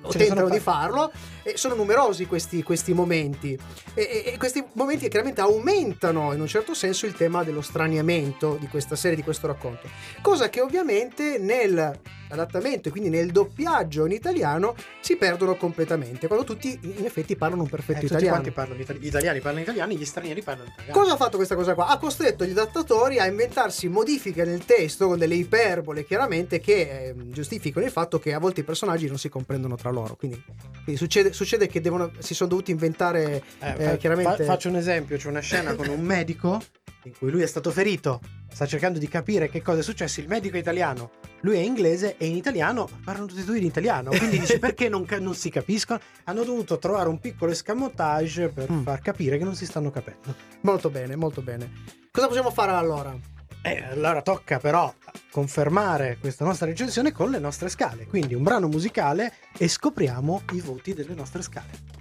[0.02, 1.12] o Ce tentano di farlo,
[1.54, 3.58] e sono numerosi questi, questi momenti.
[3.94, 8.58] E, e- e questi momenti chiaramente aumentano in un certo senso il tema dello straniamento
[8.60, 9.88] di questa serie, di questo racconto.
[10.22, 16.78] Cosa che ovviamente nell'adattamento e quindi nel doppiaggio in italiano si perdono completamente, quando tutti
[16.82, 18.36] in effetti parlano un perfetto Eh, tutti italiano.
[18.36, 21.00] quanti parlano italiano, gli italiani parlano italiano, gli stranieri parlano italiano.
[21.00, 21.88] Cosa ha fatto questa cosa qua?
[21.88, 26.74] Ha costretto gli adattatori a inventarsi modifiche nel testo con delle iperbole chiaramente che
[27.08, 30.16] eh, giustificano il fatto che a volte i personaggi non si comprendono tra loro.
[30.16, 30.44] Quindi,
[30.84, 34.44] quindi succede, succede che devono, si sono dovuti inventare Eh, eh, fa- chiaramente...
[34.44, 36.62] fa- faccio un esempio, c'è una scena con un medico
[37.04, 38.20] in cui lui è stato ferito,
[38.52, 42.18] sta cercando di capire che cosa è successo, il medico è italiano, lui è inglese
[42.18, 45.50] e in italiano parlano tutti e due in italiano, quindi dice perché non, non si
[45.50, 46.02] capiscono?
[46.26, 48.82] Hanno dovuto trovare un piccolo escamotage per Mm.
[48.84, 50.36] far capire che non si stanno capendo.
[50.62, 51.72] Molto bene, molto bene.
[52.12, 53.16] Cosa possiamo fare allora?
[53.64, 54.94] Eh, allora tocca però
[55.30, 60.62] confermare questa nostra recensione con le nostre scale, quindi un brano musicale e scopriamo i
[60.62, 61.96] voti delle nostre scale.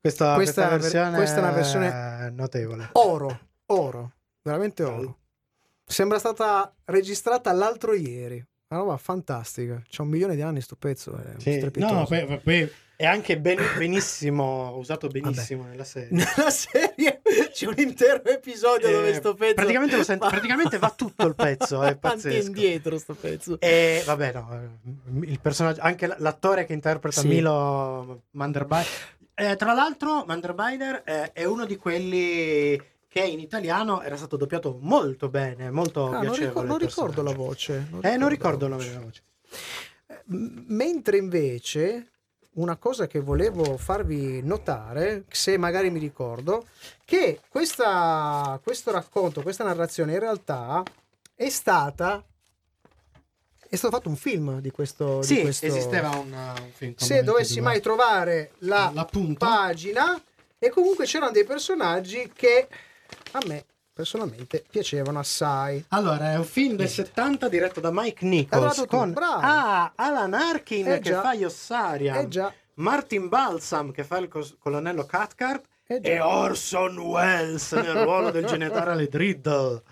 [0.00, 2.88] Questa, Questa questa è una ver- versione questa è una versione- notevole.
[2.92, 5.18] Oro, oro, veramente oro.
[5.84, 8.44] Sembra stata registrata l'altro ieri.
[8.68, 9.80] Una roba fantastica.
[9.88, 11.16] C'è un milione di anni sto pezzo.
[11.16, 16.08] È Sì, no, poi, poi è anche ben- benissimo, usato benissimo nella serie.
[16.16, 17.20] Nella serie
[17.52, 19.54] c'è un intero episodio Eh, dove sto pezzo.
[19.54, 22.46] praticamente sento- praticamente va tutto il pezzo, è pazzesco.
[22.48, 23.60] indietro sto pezzo.
[23.60, 27.28] E vabbè, no, eh, il personaggio, anche l'attore che interpreta Sì.
[27.28, 28.86] Milo Manderbider.
[29.34, 32.82] Eh, tra l'altro, Manderbider eh, è uno di quelli
[33.16, 36.46] che in italiano era stato doppiato molto bene, molto Ah, non, piacevole.
[36.48, 37.86] ricor- il non ricordo la voce.
[38.02, 39.22] Eh, non ricordo la voce.
[40.26, 42.10] M- Mentre invece
[42.56, 46.66] una cosa che volevo farvi notare, se magari mi ricordo,
[47.06, 50.82] che questa, questo racconto, questa narrazione in realtà
[51.34, 52.22] è stata
[53.68, 55.20] È stato fatto un film di questo.
[55.20, 56.94] di Sì, questo- esisteva un, un film.
[56.96, 59.44] Se dovessi di- mai trovare la L'appunto.
[59.44, 60.22] pagina,
[60.58, 62.68] e comunque c'erano dei personaggi che
[63.32, 65.82] a me personalmente piacevano assai.
[65.88, 69.40] Allora, è un film del 70 diretto da Mike Nichols con bravo.
[69.42, 72.52] ah, Alan Arkin Eh che fa Yossarian, Eh già.
[72.74, 78.44] Martin Balsam che fa il cos- colonnello Cathcart Eh e Orson Welles nel ruolo del
[78.46, 79.82] generale Driddle.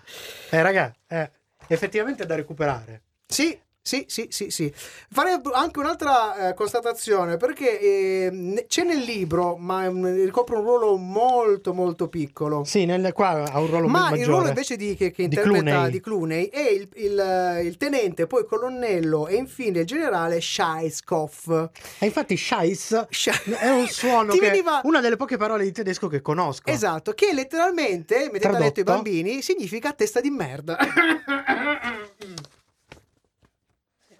[0.51, 1.27] Eh raga, è
[1.67, 3.01] effettivamente da recuperare.
[3.25, 4.73] Sì, sì, sì, sì, sì.
[5.11, 11.71] Farei anche un'altra eh, constatazione perché eh, c'è nel libro, ma ricopre un ruolo molto,
[11.71, 12.63] molto piccolo.
[12.63, 14.21] Sì, nel, qua ha un ruolo Ma maggiore.
[14.21, 15.91] il ruolo invece di, che, che Di interpreta Clooney.
[15.91, 21.69] di Clooney è il, il- il tenente, poi colonnello e infine il generale Scheisskopf.
[21.99, 26.07] E infatti Scheiss Sche- è un suono che veniva- una delle poche parole di tedesco
[26.07, 26.71] che conosco.
[26.71, 29.03] Esatto, che letteralmente, mettete a letto i Tradotto?
[29.03, 30.75] bambini, significa testa di merda.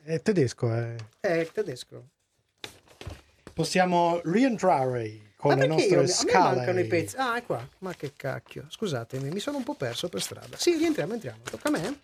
[0.08, 0.96] È tedesco, eh.
[1.20, 2.10] È tedesco.
[3.56, 6.56] Possiamo rientrare con le perché io, nostre a me scale.
[6.58, 7.16] mancano i pezzi?
[7.18, 7.68] Ah, è qua.
[7.80, 8.68] Ma che cacchio.
[8.70, 10.58] Scusatemi, mi sono un po' perso per strada.
[10.58, 11.40] Sì, rientriamo, entriamo.
[11.50, 12.00] Tocca a me?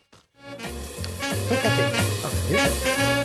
[1.48, 1.84] Tocca a te.
[2.24, 3.21] Ok.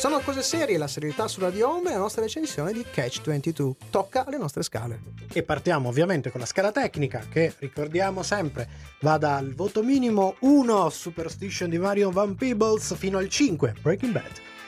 [0.00, 3.74] Sono cose serie, la serietà su Radio Home e la nostra recensione di Catch 22.
[3.90, 4.98] Tocca alle nostre scale.
[5.30, 8.66] E partiamo ovviamente con la scala tecnica che ricordiamo sempre
[9.00, 14.59] va dal voto minimo 1 Superstition di Mario Van Peebles fino al 5 Breaking Bad.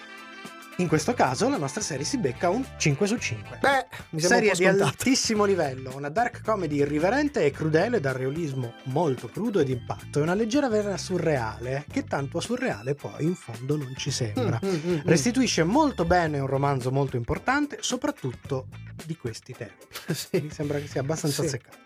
[0.76, 3.58] In questo caso la nostra serie si becca un 5 su 5.
[3.60, 8.74] Beh, mi sembra Serie di altissimo livello, una dark comedy irriverente e crudele dal realismo
[8.84, 13.76] molto crudo ed impatto e una leggera vera surreale che tanto surreale poi in fondo
[13.76, 14.58] non ci sembra.
[14.64, 15.00] Mm, mm, mm, mm.
[15.04, 18.68] Restituisce molto bene un romanzo molto importante, soprattutto
[19.04, 19.86] di questi tempi.
[20.12, 20.40] Sì.
[20.40, 21.48] Mi sembra che sia abbastanza Sì.
[21.48, 21.76] azzeccato.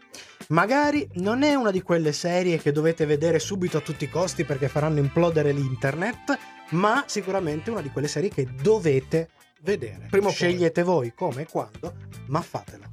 [0.48, 4.44] Magari non è una di quelle serie che dovete vedere subito a tutti i costi
[4.44, 6.38] perché faranno implodere l'internet,
[6.70, 10.06] ma sicuramente una di quelle serie che dovete vedere.
[10.10, 10.36] Prima o poi.
[10.36, 11.94] Scegliete voi come e quando,
[12.26, 12.88] ma fatela.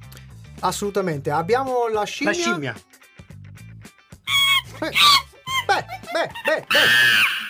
[0.60, 1.30] Assolutamente.
[1.30, 2.32] Abbiamo la scimmia.
[2.32, 2.74] La scimmia.
[4.78, 4.90] Beh,
[6.14, 6.78] beh, beh, beh.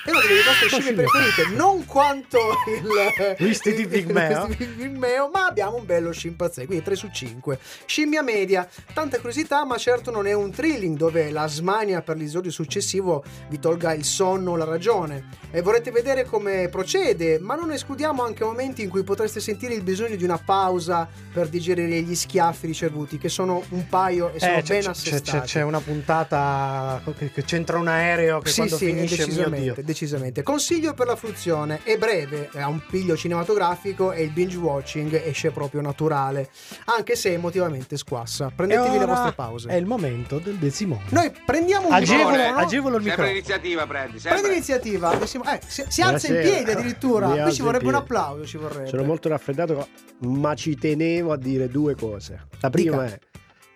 [0.05, 4.49] È una delle nostre scimmie preferite, non quanto il Visti di Pigmeo.
[4.49, 7.59] Pigmeo, ma abbiamo un bello scimpanzé, quindi 3 su 5.
[7.87, 12.51] Scimmia media, tanta curiosità, ma certo non è un thrilling dove la smania per l'esordio
[12.51, 15.27] successivo vi tolga il sonno o la ragione.
[15.51, 19.83] E vorrete vedere come procede, ma non escludiamo anche momenti in cui potreste sentire il
[19.83, 24.53] bisogno di una pausa per digerire gli schiaffi ricevuti, che sono un paio e sono
[24.57, 25.31] Eh, ben c'è- assestati.
[25.31, 29.83] c'è- c'è una puntata che, che c'entra un aereo che Sì, quando sì, finisce decisamente,
[29.85, 30.43] decisamente.
[30.43, 35.51] Consiglio per la fruizione, è breve, ha un piglio cinematografico e il binge watching esce
[35.51, 36.49] proprio naturale,
[36.87, 38.51] anche se emotivamente squassa.
[38.55, 39.69] Prendetevi le vostre pause.
[39.69, 41.01] È il momento del decimo.
[41.11, 42.57] Noi prendiamo un Agevolo, microfono.
[42.59, 43.27] agevolo il Sempre microfono.
[43.29, 44.49] l'iniziativa prendi, Prendi sempre.
[44.51, 47.29] l'iniziativa, Decimo- eh, si, si alza in piedi addirittura.
[47.29, 48.47] Mi Qui ci vorrebbe un applauso.
[48.47, 48.89] Ci vorrebbe.
[48.89, 49.87] Sono molto raffreddato,
[50.21, 52.47] ma ci tenevo a dire due cose.
[52.61, 53.15] La prima Dica.
[53.15, 53.19] è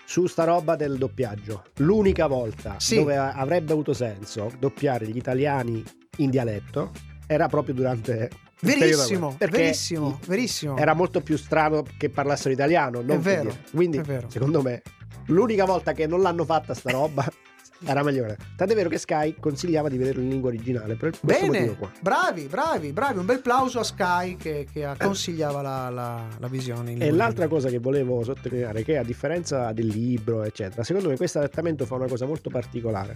[0.09, 1.65] su sta roba del doppiaggio.
[1.81, 2.95] L'unica volta Sì.
[2.95, 5.85] dove avrebbe avuto senso doppiare gli italiani
[6.17, 6.93] in dialetto
[7.27, 8.31] era proprio durante
[8.61, 10.79] Verissimo, verissimo, verissimo.
[10.79, 13.55] Era molto più strano che parlassero italiano, non È vero.
[13.71, 14.31] Quindi, è vero.
[14.31, 14.81] secondo me,
[15.27, 17.25] l'unica volta che non l'hanno fatta sta roba
[17.85, 18.37] era migliore.
[18.57, 23.19] Tant'è vero che Sky consigliava di vederlo in lingua originale per Bene, bravi, bravi, bravi.
[23.19, 26.93] Un bel plauso a Sky che, che consigliava la, la- la visione.
[26.93, 30.83] in E lingua l'altra cosa che volevo sottolineare è che a differenza del libro, eccetera,
[30.83, 33.15] secondo me questo adattamento fa una cosa molto particolare.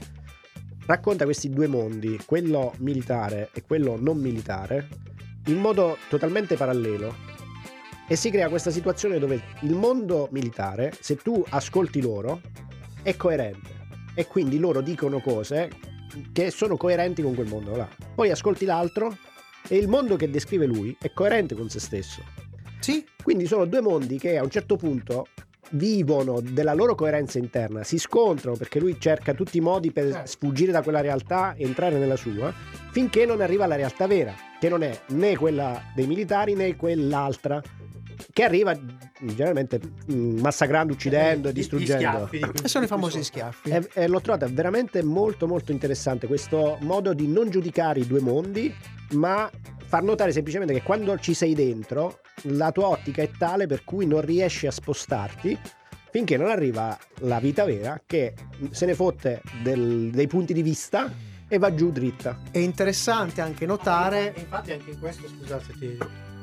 [0.84, 4.88] Racconta questi due mondi, quello militare e quello non militare,
[5.46, 7.30] in modo totalmente parallelo.
[8.08, 12.40] E si crea questa situazione dove il mondo militare, se tu ascolti loro,
[13.02, 13.81] è coerente.
[14.14, 15.70] E quindi loro dicono cose
[16.32, 17.88] che sono coerenti con quel mondo là.
[18.14, 19.16] Poi ascolti l'altro
[19.68, 22.22] e il mondo che descrive lui è coerente con se stesso.
[22.80, 25.28] Sì, Quindi sono due mondi che a un certo punto
[25.70, 30.26] vivono della loro coerenza interna, si scontrano perché lui cerca tutti i modi per Certo.
[30.26, 32.52] sfuggire da quella realtà e entrare nella sua,
[32.90, 37.62] finché non arriva alla realtà vera, che non è né quella dei militari né quell'altra,
[38.32, 38.76] che arriva
[39.24, 39.80] generalmente
[40.12, 42.26] mm, massacrando, uccidendo e Gli- gli distruggendo.
[42.28, 43.70] cui- E sono i famosi schiaffi.
[43.70, 48.20] E, e l'ho trovata veramente molto molto interessante questo modo di non giudicare i due
[48.20, 48.74] mondi,
[49.12, 49.50] ma
[49.86, 54.06] far notare semplicemente che quando ci sei dentro, la tua ottica è tale per cui
[54.06, 55.58] non riesci a spostarti
[56.10, 58.34] finché non arriva la vita vera che
[58.70, 61.10] se ne fotte del- dei punti di vista
[61.48, 62.38] e va giù dritta.
[62.50, 65.98] È interessante anche notare E infatti anche in questo, scusate, ti-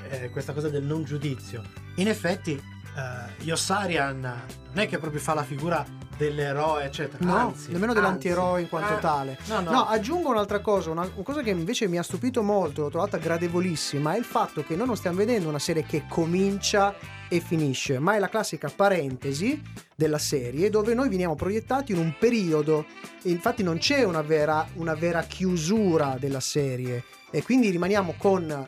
[0.09, 1.61] eh, questa cosa del non giudizio.
[1.95, 5.85] In effetti, eh, Yossarian non è che proprio fa la figura
[6.17, 7.23] dell'eroe, eccetera.
[7.25, 8.01] No, Anzi, nemmeno anzi.
[8.01, 9.37] dell'antieroe in quanto Eh, tale.
[9.47, 9.71] No, no.
[9.71, 13.17] No, aggiungo un'altra cosa, una, una cosa che invece mi ha stupito molto, l'ho trovata
[13.17, 16.93] gradevolissima, è il fatto che noi non stiamo vedendo una serie che comincia
[17.29, 19.61] e finisce, ma è la classica parentesi
[19.95, 22.85] della serie dove noi veniamo proiettati in un periodo,
[23.23, 28.67] infatti non c'è una vera, una vera chiusura della serie e quindi rimaniamo con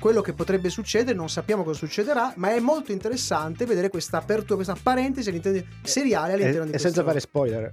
[0.00, 4.54] quello che potrebbe succedere, non sappiamo cosa succederà, ma è molto interessante vedere questa apertura,
[4.56, 7.70] questa parentesi all'interno seriale all'interno e, di e senza questo- fare spoiler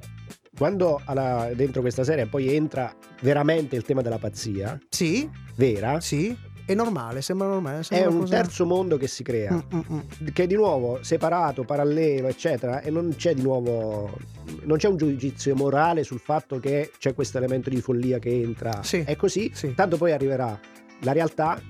[0.58, 6.36] quando alla- dentro questa serie poi entra veramente il tema della pazzia Sì, vera sì,
[6.66, 7.80] è normale, sembra normale.
[7.80, 10.28] è sembra un una cosa- terzo mondo che si crea Mm, mm, mm.
[10.34, 14.18] che è di nuovo separato, parallelo, eccetera, e non c'è di nuovo
[14.64, 18.82] non c'è un giudizio morale sul fatto che c'è questo elemento di follia che entra.
[18.82, 19.74] Sì, È così, sì.
[19.76, 20.60] tanto poi arriverà
[21.02, 21.62] la realtà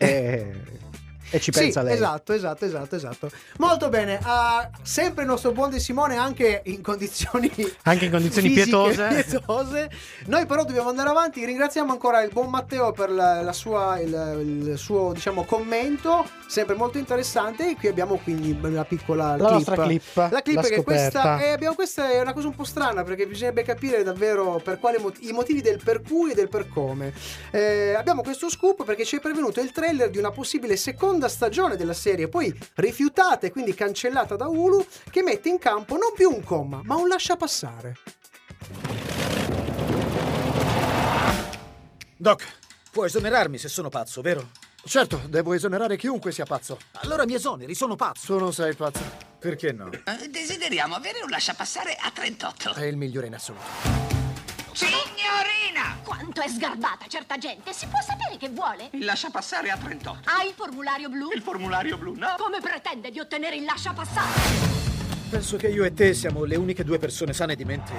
[0.00, 0.52] e,
[1.30, 1.94] e ci Sì, pensa lei.
[1.94, 3.30] esatto, esatto, esatto, esatto.
[3.58, 4.18] Molto bene.
[4.22, 7.50] ah, sempre il nostro buon De Simone, anche in condizioni
[7.84, 9.24] Anche in condizioni fisiche pietose.
[9.24, 9.90] pietose.
[10.26, 11.44] Noi però dobbiamo andare avanti.
[11.44, 16.74] Ringraziamo ancora il buon Matteo per la, la sua, il, il suo diciamo, commento, sempre
[16.74, 17.70] molto interessante.
[17.70, 19.50] E qui abbiamo quindi una piccola La clip.
[19.52, 22.64] nostra clip, La clip la che questa è, abbiamo- questa è una cosa un po'
[22.64, 26.48] strana perché bisognerebbe capire davvero per quale mot- i motivi del per cui e del
[26.48, 27.12] per come.
[27.50, 31.76] Eh, abbiamo questo scoop perché ci è pervenuto il trailer di una possibile seconda stagione
[31.76, 36.30] della serie, poi rifiutata e quindi cancellata da Hulu, che mette in campo non più
[36.30, 37.96] un comma, ma un lascia passare.
[42.16, 42.44] Doc,
[42.90, 44.50] puoi esonerarmi se sono pazzo, vero?
[44.84, 46.78] Certo, devo esonerare chiunque sia pazzo.
[47.02, 48.26] Allora mi esoneri, sono pazzo.
[48.26, 49.00] Tu non sei pazzo.
[49.38, 49.90] Perché no?
[49.90, 52.74] Eh, Desideriamo avere un lasciapassare a 38.
[52.74, 54.19] È il migliore in assoluto.
[54.72, 55.98] Signorina!
[56.04, 57.72] Quanto è sgarbata certa gente!
[57.72, 58.88] Si può sapere che vuole?
[58.92, 60.28] Il lasciapassare a 38.
[60.28, 61.30] Ha il formulario blu?
[61.32, 62.34] Il formulario blu, no?
[62.38, 64.28] Come pretende di ottenere il lascia passare?
[65.28, 67.92] Penso che io e te siamo le uniche due persone sane di mente.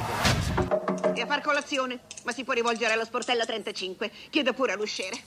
[1.13, 4.11] E a far colazione, ma si può rivolgere allo sportello 35.
[4.29, 5.17] Chieda pure all'usciere.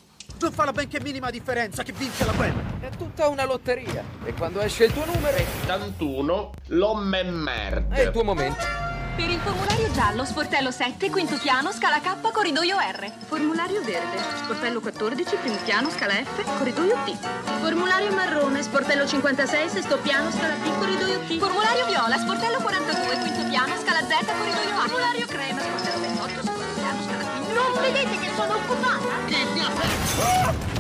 [0.40, 2.62] Non fa la benché minima differenza che vince la guerra.
[2.80, 4.03] È tutta una lotteria.
[4.24, 5.36] E quando esce il tuo numero...
[5.36, 7.95] 71 l'homme merda.
[7.95, 8.84] È il tuo momento.
[9.16, 13.12] Per il formulario giallo, sportello 7, quinto piano, scala K, corridoio R.
[13.26, 17.16] Formulario verde, sportello 14, primo piano, scala F, corridoio T.
[17.60, 21.38] Formulario marrone, sportello 56, sesto piano, scala P, corridoio T.
[21.38, 24.88] Formulario viola, sportello 42, quinto piano, scala Z, corridoio A.
[24.88, 27.52] Formulario crema, sportello 28, secondo piano, scala P.
[27.54, 29.12] Non vedete che sono occupata?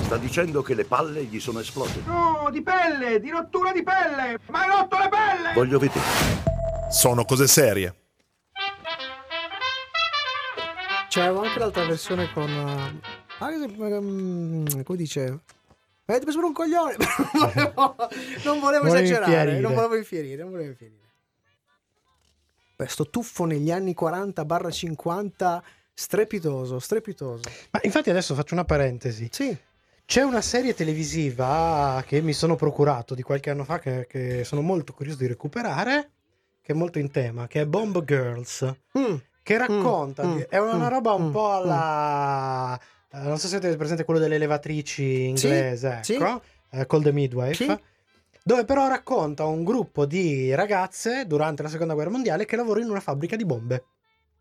[0.02, 2.02] Sta dicendo che le palle gli sono esplose.
[2.04, 4.40] No, di pelle, di rottura di pelle!
[4.50, 5.52] Ma hai rotto le pelle!
[5.54, 6.02] Voglio vedere.
[6.90, 8.03] Sono cose serie.
[11.14, 12.50] C'era anche l'altra versione con.
[12.50, 15.42] eh, se- ehm, come dice?
[16.06, 16.96] Avete preso per un coglione!
[18.42, 19.60] non volevo, volevo esagerare, infierire.
[19.60, 21.02] non volevo infierire, non volevo infierire.
[22.74, 25.62] Beh, sto tuffo negli anni 40-50
[25.92, 27.48] strepitoso, strepitoso.
[27.70, 29.28] Ma infatti adesso faccio una parentesi.
[29.30, 29.56] Sì.
[30.04, 34.62] C'è una serie televisiva che mi sono procurato di qualche anno fa che, che sono
[34.62, 36.10] molto curioso di recuperare,
[36.60, 38.68] che è molto in tema, che è Bomb Girls,
[39.44, 42.80] che racconta, mm, di- è una, mm, roba un mm, po' alla...
[43.12, 46.14] eh, non so se avete presente quello delle elevatrici inglese, sì.
[46.14, 47.54] ecco, eh, Call the Midwife.
[47.54, 47.78] Sì.
[48.42, 52.90] Dove però racconta un gruppo di ragazze durante la seconda guerra mondiale che lavorano in
[52.90, 53.84] una fabbrica di bombe.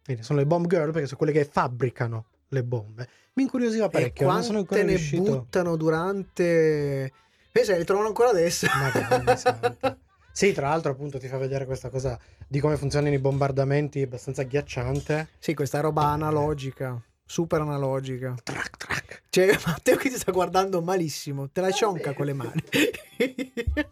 [0.03, 3.07] Quindi sono le bomb girl perché sono quelle che fabbricano le bombe.
[3.33, 5.21] Mi incuriosiva E parecchio, non sono quante ancora ne riuscito.
[5.23, 7.11] buttano durante...
[7.51, 8.67] Pensa, le trovano ancora adesso.
[8.73, 9.97] Madonna santa.
[10.35, 14.41] Sì, tra l'altro appunto ti fa vedere questa cosa di come funzionano i bombardamenti, abbastanza
[14.41, 15.29] agghiacciante.
[15.37, 18.33] Sì, questa roba analogica, super analogica.
[18.43, 19.21] Track, track.
[19.29, 22.63] Cioè, Matteo che ti sta guardando malissimo, te la cionca con le mani.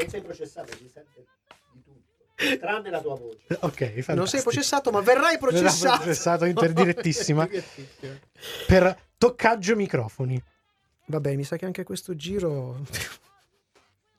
[0.00, 1.26] Non sei processato, si sente
[1.72, 3.44] di tutto, tranne la tua voce.
[3.60, 4.14] Ok, fantastico.
[4.14, 5.96] Non sei processato, ma verrai Verrà processato.
[5.98, 7.44] processato interdirettissima.
[7.46, 8.18] Direttissima.
[8.66, 10.42] per toccaggio microfoni.
[11.06, 12.78] Vabbè, mi sa che anche questo giro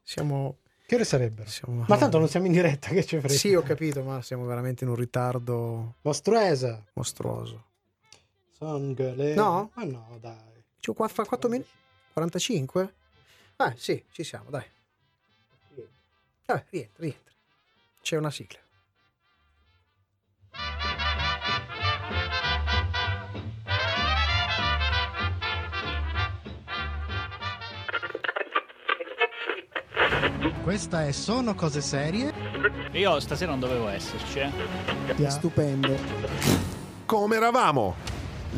[0.04, 0.58] siamo...
[0.92, 1.50] Che ore sarebbero?
[1.50, 3.34] siamo- Ma tanto non siamo in diretta, che ci frega.
[3.34, 6.84] Sì, ho capito, ma siamo veramente in un ritardo Mostruesa.
[6.96, 7.68] mostruoso.
[8.52, 9.34] Song, le...
[9.34, 9.72] No?
[9.74, 10.62] Ma no, dai.
[10.82, 11.70] Ci qua fa 4 minuti?
[12.12, 12.94] 45?
[13.56, 14.66] Ah, sì, ci siamo, dai.
[16.46, 17.34] Vabbè, rientra, rientra.
[18.02, 18.60] C'è una sigla.
[30.64, 32.32] Questa è Sono cose serie.
[32.92, 35.30] Io stasera non dovevo esserci, eh.
[35.30, 35.98] Stupendo.
[37.06, 37.96] Come eravamo?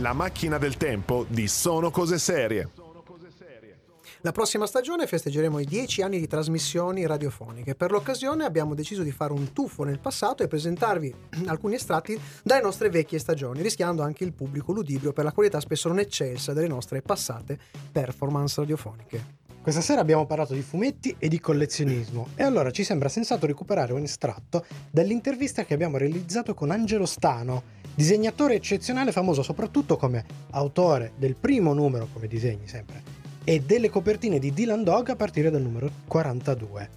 [0.01, 2.69] La macchina del tempo di Sono cose serie.
[4.25, 7.75] La prossima stagione festeggeremo i 10 anni di trasmissioni radiofoniche.
[7.75, 11.13] Per l'occasione abbiamo deciso di fare un tuffo nel passato e presentarvi
[11.47, 15.89] alcuni estratti dalle nostre vecchie stagioni, rischiando anche il pubblico ludibrio per la qualità spesso
[15.89, 17.59] non eccelsa delle nostre passate
[17.91, 19.42] performance radiofoniche.
[19.63, 23.93] Questa sera abbiamo parlato di fumetti e di collezionismo e allora ci sembra sensato recuperare
[23.93, 27.63] un estratto dall'intervista che abbiamo realizzato con Angelo Stano,
[27.95, 33.01] disegnatore eccezionale famoso soprattutto come autore del primo numero come disegni sempre
[33.45, 36.89] e delle copertine di Dylan Dog a partire dal numero 42.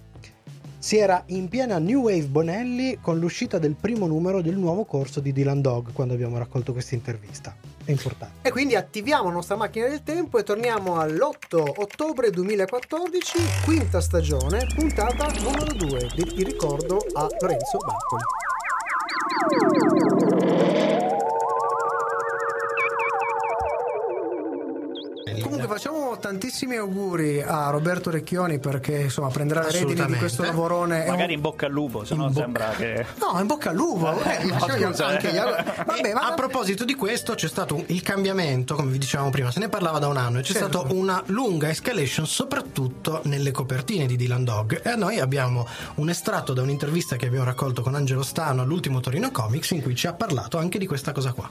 [0.77, 5.21] Si era in piena New Wave Bonelli con l'uscita del primo numero del nuovo corso
[5.21, 7.76] di Dylan Dog quando abbiamo raccolto questa intervista.
[7.87, 8.45] È importante.
[8.45, 14.67] E quindi attiviamo la nostra macchina del tempo e torniamo all'8 ottobre 2014, quinta stagione,
[14.75, 16.09] puntata numero 2.
[16.15, 18.23] Il ricordo a Lorenzo Baccoli.
[25.41, 30.99] Comunque facciamo tantissimi auguri a Roberto Recchioni perché insomma prenderà le redini di questo lavorone.
[31.01, 33.05] È un- Magari in bocca al lupo, se no sembra che...
[33.19, 34.19] No, in bocca al lupo.
[34.23, 35.55] Eh, no, scusa, eh.
[35.85, 39.59] Vabbè, ma a proposito di questo c'è stato il cambiamento, come vi dicevamo prima, se
[39.59, 40.79] ne parlava da un anno e c'è Certo.
[40.79, 46.53] stata una lunga escalation soprattutto nelle copertine di Dylan Dog e noi abbiamo un estratto
[46.53, 50.13] da un'intervista che abbiamo raccolto con Angelo Stano all'ultimo Torino Comics in cui ci ha
[50.13, 51.49] parlato anche di questa cosa qua.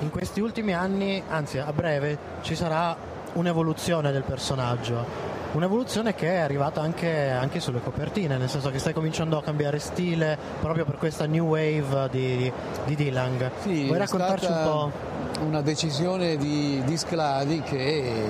[0.00, 2.94] In questi ultimi anni, anzi a breve, ci sarà
[3.32, 5.34] un'evoluzione del personaggio.
[5.52, 9.78] Un'evoluzione che è arrivata anche, anche sulle copertine, nel senso che stai cominciando a cambiare
[9.78, 12.52] stile proprio per questa new wave di,
[12.84, 13.50] di Dylan.
[13.62, 14.92] Sì, Vuoi raccontarci un po'?
[15.44, 18.28] una decisione di, di Sclavi che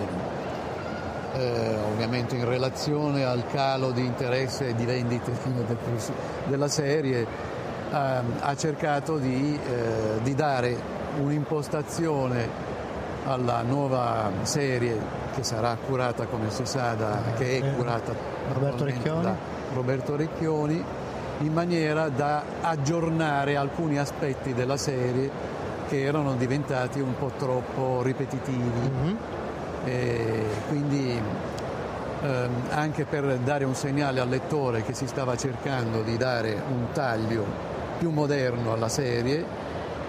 [1.34, 5.32] eh, ovviamente in relazione al calo di interesse e di vendite
[5.66, 5.78] del-
[6.46, 7.26] della serie
[7.92, 12.48] ehm, ha cercato di, eh, di dare un'impostazione
[13.26, 14.98] alla nuova serie
[15.34, 18.14] che sarà curata come si sa da, che è curata
[18.52, 18.84] Roberto
[19.20, 19.36] da
[19.72, 20.82] Roberto Recchioni
[21.40, 25.30] in maniera da aggiornare alcuni aspetti della serie
[25.88, 29.16] che erano diventati un po' troppo ripetitivi.
[29.84, 31.20] E quindi
[32.22, 36.86] ehm, anche per dare un segnale al lettore che si stava cercando di dare un
[36.92, 37.44] taglio
[37.98, 39.44] più moderno alla serie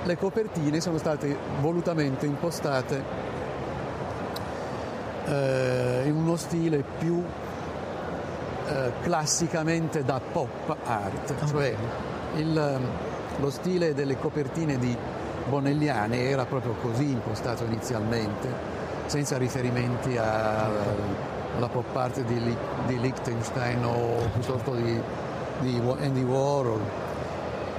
[0.08, 3.04] le copertine sono state volutamente impostate
[5.26, 7.22] eh, in uno stile più
[8.70, 11.76] eh, classicamente da pop art, cioè
[12.38, 12.80] il,
[13.38, 14.96] lo stile delle copertine di
[15.50, 18.48] Bonelliane era proprio così impostato inizialmente,
[19.08, 20.70] senza riferimenti a-
[21.58, 22.56] alla pop art di,
[22.86, 25.02] di Liechtenstein o piuttosto di,
[25.60, 27.07] di Andy Warhol.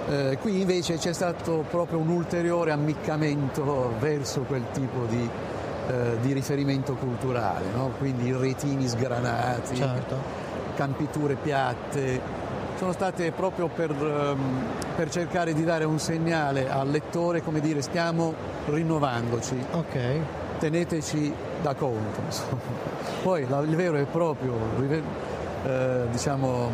[0.08, 5.28] Eh, qui invece c'è stato proprio un ulteriore ammiccamento verso quel tipo di,
[5.88, 7.90] eh, di riferimento culturale, no?
[7.98, 10.16] quindi retini sgranati, Certo.
[10.76, 12.20] campiture piatte,
[12.78, 14.38] sono state proprio per, ehm,
[14.96, 18.32] per cercare di dare un segnale al lettore, come dire stiamo
[18.66, 19.56] rinnovandoci,
[20.58, 22.20] teneteci da conto.
[22.24, 22.60] insomma.
[23.22, 24.54] Poi la- il vero e proprio
[25.66, 26.70] eh, diciamo,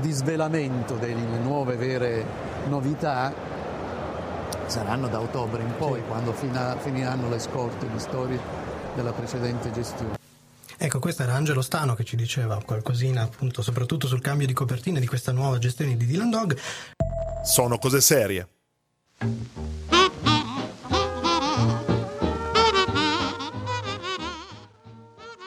[0.00, 3.32] disvelamento delle nuove vere novità
[4.66, 8.38] saranno da ottobre in poi, quando fina- finiranno le scorte di storie
[8.94, 10.16] della precedente gestione.
[10.78, 14.98] Ecco, questo era Angelo Stano che ci diceva qualcosina appunto soprattutto sul cambio di copertine
[14.98, 16.58] di questa nuova gestione di Dylan Dog.
[17.44, 18.48] Sono cose serie.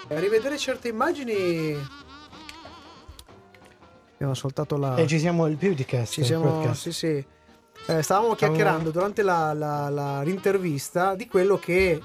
[0.08, 1.76] A rivedere certe immagini
[4.26, 4.96] abbiamo ascoltato la...
[4.96, 6.14] E ci siamo il Beautycast.
[6.14, 6.82] Ci siamo, podcast.
[6.82, 7.26] sì, sì.
[7.88, 12.02] Eh, stavamo chiacchierando durante la, la, la rintervista di quello che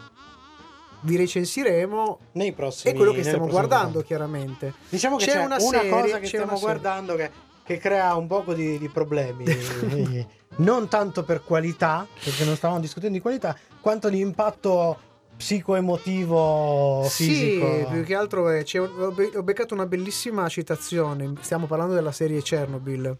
[1.02, 4.74] vi recensiremo nei prossimi e quello che stiamo guardando chiaramente.
[4.88, 7.30] Diciamo che c'è, una, serie- cosa che c'è stiamo una guardando che,
[7.64, 9.44] che crea un poco di, di problemi.
[10.56, 15.08] non tanto per qualità, perché non stavamo discutendo di qualità, quanto di impatto
[15.40, 17.66] psicoemotivo fisico.
[17.78, 21.32] Sì, più che altro è, ho, be- ho beccato una bellissima citazione.
[21.40, 23.16] Stiamo parlando della serie Chernobyl.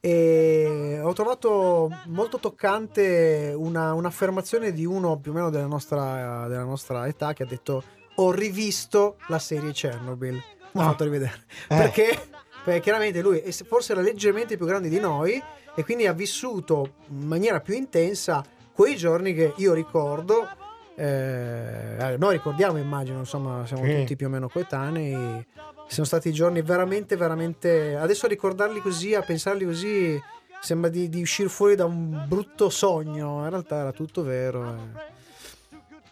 [0.00, 6.64] E ho trovato molto toccante una- un'affermazione di uno più o meno della nostra, della
[6.64, 7.82] nostra età che ha detto:
[8.16, 10.32] Ho rivisto la serie Chernobyl.
[10.72, 10.88] Mi ha Ah.
[10.90, 11.76] fatto rivedere Eh.
[11.76, 12.18] perché,
[12.64, 15.40] perché chiaramente lui forse era leggermente più grande di noi
[15.74, 20.48] e quindi ha vissuto in maniera più intensa quei giorni che io ricordo.
[20.96, 23.98] Eh, noi ricordiamo, immagino, insomma, siamo Sì.
[24.00, 25.46] tutti più o meno coetanei.
[25.86, 27.96] Sono stati giorni veramente, veramente.
[27.96, 30.20] Adesso a ricordarli così, a pensarli così,
[30.60, 33.42] sembra di, di uscire fuori da un brutto sogno.
[33.42, 34.64] In realtà era tutto vero.
[34.66, 35.08] eh.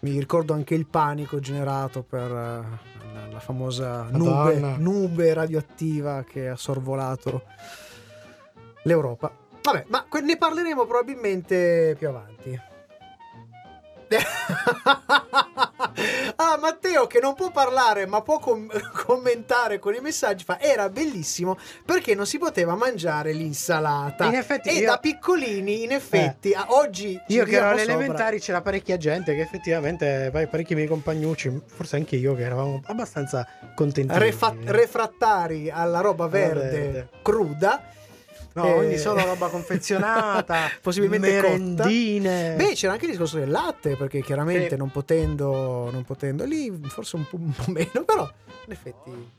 [0.01, 6.57] Mi ricordo anche il panico generato per, eh, la famosa nube, nube radioattiva che ha
[6.57, 7.43] sorvolato
[8.83, 9.31] l'Europa.
[9.63, 12.61] Vabbè, ma ne parleremo probabilmente più avanti.
[16.37, 18.69] ah, Matteo che non può parlare ma può com-
[19.07, 24.25] commentare con i messaggi fa era bellissimo perché non si poteva mangiare l'insalata.
[24.27, 24.87] In effetti e io- Eh.
[24.87, 29.41] da piccolini, in effetti, a- oggi Io che ero alle elementari c'era parecchia gente che
[29.41, 34.17] effettivamente, pare- parecchi miei compagnucci, forse anche io, che eravamo abbastanza contenti.
[34.19, 37.09] Refa- refrattari alla roba verde, verde.
[37.23, 37.83] cruda.
[38.55, 42.55] No, Eh, quindi solo roba confezionata, possibilmente merendine.
[42.57, 42.65] cotta.
[42.65, 44.77] Beh, c'era anche il discorso del latte, perché chiaramente Sì.
[44.77, 48.29] non potendo, non potendo lì, forse un po', un po' meno, però
[48.67, 49.31] in effetti.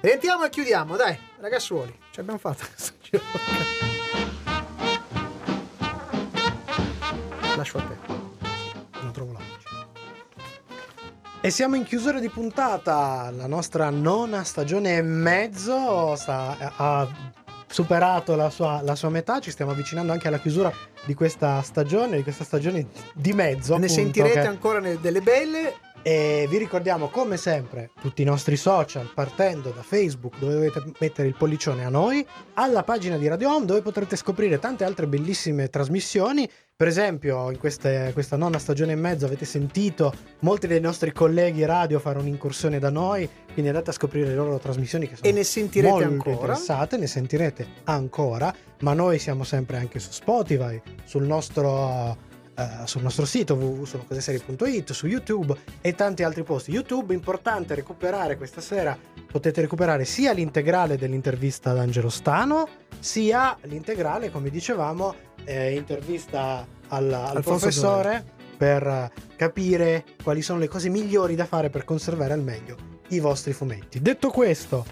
[0.00, 3.22] Rientriamo e chiudiamo, dai, ragazzuoli, ci abbiamo fatto questo giro.
[7.56, 7.96] Lascio a te.
[9.02, 9.60] Non trovo la voce.
[11.40, 13.30] E siamo in chiusura di puntata.
[13.30, 17.08] La nostra nona stagione e mezzo sta- ha
[17.72, 19.40] superato la sua, la sua metà.
[19.40, 20.70] Ci stiamo avvicinando anche alla chiusura
[21.04, 23.76] di questa stagione, di questa stagione di mezzo.
[23.78, 25.74] ne appunto, sentirete che- ancora delle belle.
[26.04, 31.28] E vi ricordiamo come sempre tutti i nostri social partendo da Facebook dove dovete mettere
[31.28, 35.68] il pollicione a noi, alla pagina di Radio Home dove potrete scoprire tante altre bellissime
[35.68, 36.48] trasmissioni.
[36.74, 41.64] Per esempio in queste- questa nona stagione e mezzo avete sentito molti dei nostri colleghi
[41.64, 45.32] radio fare un'incursione da noi, quindi andate a scoprire le loro trasmissioni che sono E
[45.32, 46.32] ne sentirete molto ancora.
[46.34, 53.02] interessate, ne sentirete ancora, ma noi siamo sempre anche su Spotify, sul nostro eh, sul
[53.02, 56.70] nostro sito www.sonocoseserie.it, su YouTube e tanti altri posti.
[56.70, 58.96] YouTube, importante recuperare questa sera,
[59.30, 67.12] potete recuperare sia l'integrale dell'intervista ad Angelo Stano, sia l'integrale, come dicevamo, eh, intervista al,
[67.12, 72.42] al professore per eh, capire quali sono le cose migliori da fare per conservare al
[72.42, 72.76] meglio
[73.08, 74.00] i vostri fumetti.
[74.00, 74.84] Detto questo,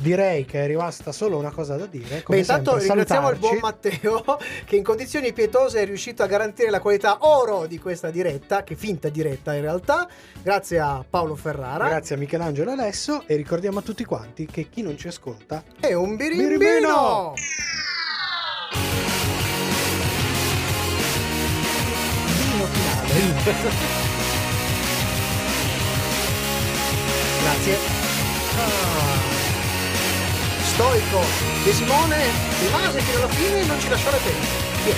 [0.00, 2.22] direi che è rimasta solo una cosa da dire.
[2.22, 4.00] Come Beh, intanto sempre, ringraziamo il buon salutarci.
[4.02, 8.62] Matteo che in condizioni pietose è riuscito a garantire la qualità oro di questa diretta,
[8.62, 10.08] che finta diretta in realtà.
[10.42, 11.88] Grazie a Paolo Ferrara.
[11.88, 15.92] Grazie a Michelangelo Alesso e ricordiamo a tutti quanti che chi non ci ascolta È
[15.92, 16.48] un birimbino!
[16.58, 17.34] Birimbino!
[22.38, 24.00] Vino finale.
[27.42, 27.76] Grazie.
[28.56, 29.41] Ah.
[30.72, 31.20] Stoico
[31.64, 32.16] De Simone
[32.60, 34.46] rimase fino alla fine e non ci lasciò le penne.
[34.84, 34.94] Via.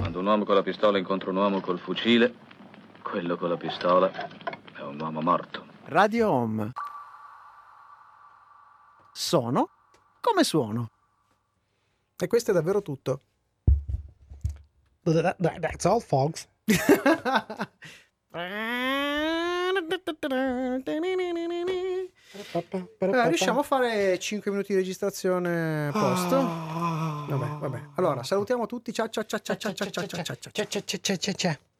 [0.00, 2.34] Quando un uomo con la pistola incontra un uomo col fucile,
[3.00, 5.64] quello con la pistola è un uomo morto.
[5.84, 6.72] Radio Home.
[9.12, 9.68] Sono
[10.22, 10.90] come suono.
[12.16, 13.20] E questo è davvero tutto.
[15.02, 16.48] That- that- That's all, folks.
[23.00, 26.36] Eh, riusciamo a fare 5 minuti di registrazione a posto?
[26.36, 27.26] Ah.
[27.28, 27.82] Vabbè, vabbè.
[27.96, 28.92] Allora, salutiamo tutti.
[28.92, 30.36] Ciao ciao ciao ciao ciao ciao ciao ciao ciao.
[30.52, 31.70] Ciao, ciao, ciao, ciao, ciao.